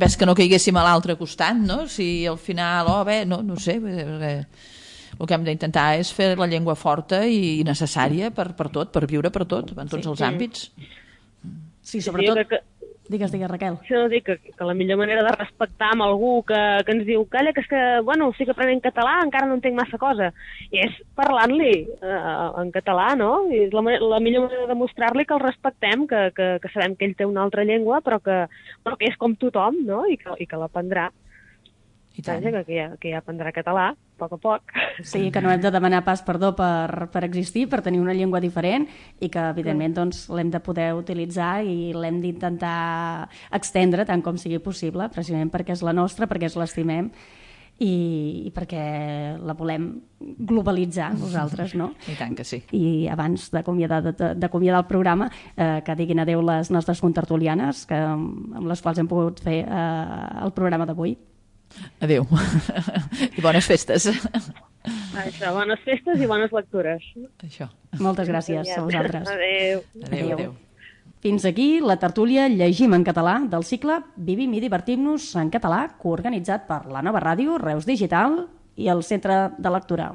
ves 0.00 0.16
que 0.16 0.24
no 0.24 0.34
caiguéssim 0.38 0.78
a 0.80 0.86
l'altre 0.86 1.18
costat, 1.20 1.58
no? 1.60 1.82
Si 1.92 2.24
al 2.26 2.38
final, 2.40 2.88
oh, 2.88 3.02
bé, 3.04 3.22
no, 3.28 3.42
no 3.44 3.58
sé, 3.60 3.76
vull 3.82 3.92
dir, 3.98 4.06
perquè 4.08 4.32
el 5.20 5.28
que 5.28 5.36
hem 5.36 5.44
d'intentar 5.44 5.86
és 6.00 6.08
fer 6.16 6.30
la 6.40 6.48
llengua 6.48 6.74
forta 6.80 7.20
i 7.28 7.60
necessària 7.68 8.32
per, 8.32 8.54
per 8.56 8.70
tot, 8.72 8.88
per 8.94 9.04
viure 9.10 9.28
per 9.30 9.44
tot, 9.44 9.74
en 9.76 9.88
tots 9.92 10.06
Sí. 10.06 10.10
els 10.14 10.24
àmbits. 10.24 10.70
Sí, 11.82 11.98
Jo 12.00 12.06
sobretot... 12.08 12.38
crec 12.40 12.48
que, 12.54 12.62
Digues, 13.12 13.32
digues, 13.34 13.50
Raquel. 13.50 13.74
Això 13.82 14.06
dir 14.08 14.22
que, 14.24 14.38
que 14.40 14.64
la 14.64 14.72
millor 14.72 14.96
manera 14.96 15.20
de 15.26 15.32
respectar 15.34 15.90
amb 15.92 16.06
algú 16.06 16.30
que, 16.48 16.60
que 16.86 16.94
ens 16.94 17.04
diu 17.04 17.26
calla, 17.28 17.52
que 17.52 17.60
és 17.60 17.68
que, 17.68 17.80
bueno, 18.06 18.30
estic 18.32 18.52
aprenent 18.52 18.80
català, 18.84 19.18
encara 19.20 19.48
no 19.50 19.58
entenc 19.58 19.76
massa 19.76 20.00
cosa, 20.00 20.30
i 20.72 20.80
és 20.80 20.94
parlant-li 21.18 21.74
eh, 21.84 22.20
en 22.62 22.70
català, 22.72 23.10
no? 23.20 23.32
I 23.52 23.66
és 23.66 23.76
la, 23.76 23.84
la 24.14 24.20
millor 24.24 24.46
manera 24.46 24.70
de 24.70 24.78
mostrar-li 24.80 25.26
que 25.28 25.36
el 25.36 25.44
respectem, 25.44 26.06
que, 26.08 26.22
que, 26.38 26.48
que 26.62 26.72
sabem 26.72 26.96
que 26.96 27.10
ell 27.10 27.18
té 27.18 27.28
una 27.28 27.44
altra 27.44 27.66
llengua, 27.68 28.00
però 28.06 28.16
que, 28.24 28.38
però 28.80 28.96
que 28.96 29.12
és 29.12 29.20
com 29.20 29.36
tothom, 29.36 29.82
no? 29.84 30.06
I 30.08 30.16
que, 30.22 30.38
i 30.40 30.48
que 30.48 30.62
l'aprendrà. 30.62 31.10
I 32.16 32.22
tant. 32.22 32.42
Vaja, 32.42 32.58
que, 32.58 32.64
que, 32.68 32.76
ja, 32.76 32.86
que 33.00 33.12
ja 33.12 33.20
aprendrà 33.22 33.52
català, 33.56 33.90
a 33.92 34.20
poc 34.20 34.34
a 34.36 34.38
poc. 34.40 34.74
Sí, 35.02 35.30
que 35.32 35.40
no 35.40 35.50
hem 35.50 35.62
de 35.62 35.70
demanar 35.72 36.02
pas 36.04 36.22
perdó 36.26 36.52
per, 36.56 37.08
per 37.12 37.24
existir, 37.24 37.66
per 37.72 37.80
tenir 37.82 38.02
una 38.02 38.14
llengua 38.16 38.42
diferent 38.44 38.86
i 39.20 39.30
que, 39.32 39.46
evidentment, 39.54 39.96
doncs, 39.96 40.26
l'hem 40.30 40.50
de 40.52 40.60
poder 40.62 40.92
utilitzar 40.98 41.62
i 41.64 41.94
l'hem 41.96 42.20
d'intentar 42.22 43.28
extendre 43.50 44.04
tant 44.08 44.24
com 44.24 44.36
sigui 44.40 44.60
possible, 44.62 45.08
precisament 45.14 45.52
perquè 45.52 45.76
és 45.76 45.86
la 45.86 45.96
nostra, 45.96 46.28
perquè 46.28 46.50
es 46.50 46.58
l'estimem 46.60 47.08
i, 47.82 48.46
i 48.46 48.52
perquè 48.54 48.84
la 49.40 49.56
volem 49.58 49.88
globalitzar 50.20 51.12
nosaltres, 51.16 51.74
no? 51.78 51.92
I 52.12 52.16
tant 52.18 52.36
que 52.38 52.44
sí. 52.46 52.60
I 52.76 53.08
abans 53.10 53.48
d'acomiadar 53.54 54.02
el 54.04 54.86
programa, 54.88 55.30
eh, 55.56 55.80
que 55.84 55.96
diguin 55.98 56.22
adeu 56.22 56.44
les 56.46 56.70
nostres 56.70 57.02
contertulianes, 57.02 57.86
que, 57.88 57.98
amb 57.98 58.68
les 58.68 58.84
quals 58.84 59.02
hem 59.02 59.10
pogut 59.10 59.42
fer 59.42 59.62
eh, 59.64 60.44
el 60.44 60.54
programa 60.54 60.86
d'avui. 60.86 61.16
Adéu. 62.00 62.26
I 63.36 63.44
bones 63.44 63.68
festes. 63.68 64.08
Això, 65.22 65.52
bones 65.54 65.80
festes 65.84 66.20
i 66.20 66.26
bones 66.26 66.52
lectures. 66.54 67.04
Això. 67.44 67.70
Moltes 68.00 68.28
gràcies 68.28 68.74
a 68.74 68.82
vosaltres. 68.82 69.28
Adéu. 69.28 69.82
Adéu, 70.02 70.32
adéu. 70.36 70.54
Fins 71.22 71.44
aquí 71.46 71.78
la 71.78 72.00
tertúlia 72.02 72.48
Llegim 72.50 72.96
en 72.96 73.04
català 73.06 73.36
del 73.46 73.62
cicle 73.62 74.00
Vivim 74.16 74.56
i 74.58 74.62
divertim-nos 74.64 75.28
en 75.38 75.52
català, 75.54 75.84
coorganitzat 76.02 76.66
per 76.66 76.80
la 76.90 77.04
nova 77.06 77.22
ràdio, 77.22 77.60
Reus 77.62 77.86
Digital 77.86 78.40
i 78.74 78.90
el 78.90 79.06
Centre 79.06 79.52
de 79.54 79.70
Lectura. 79.70 80.10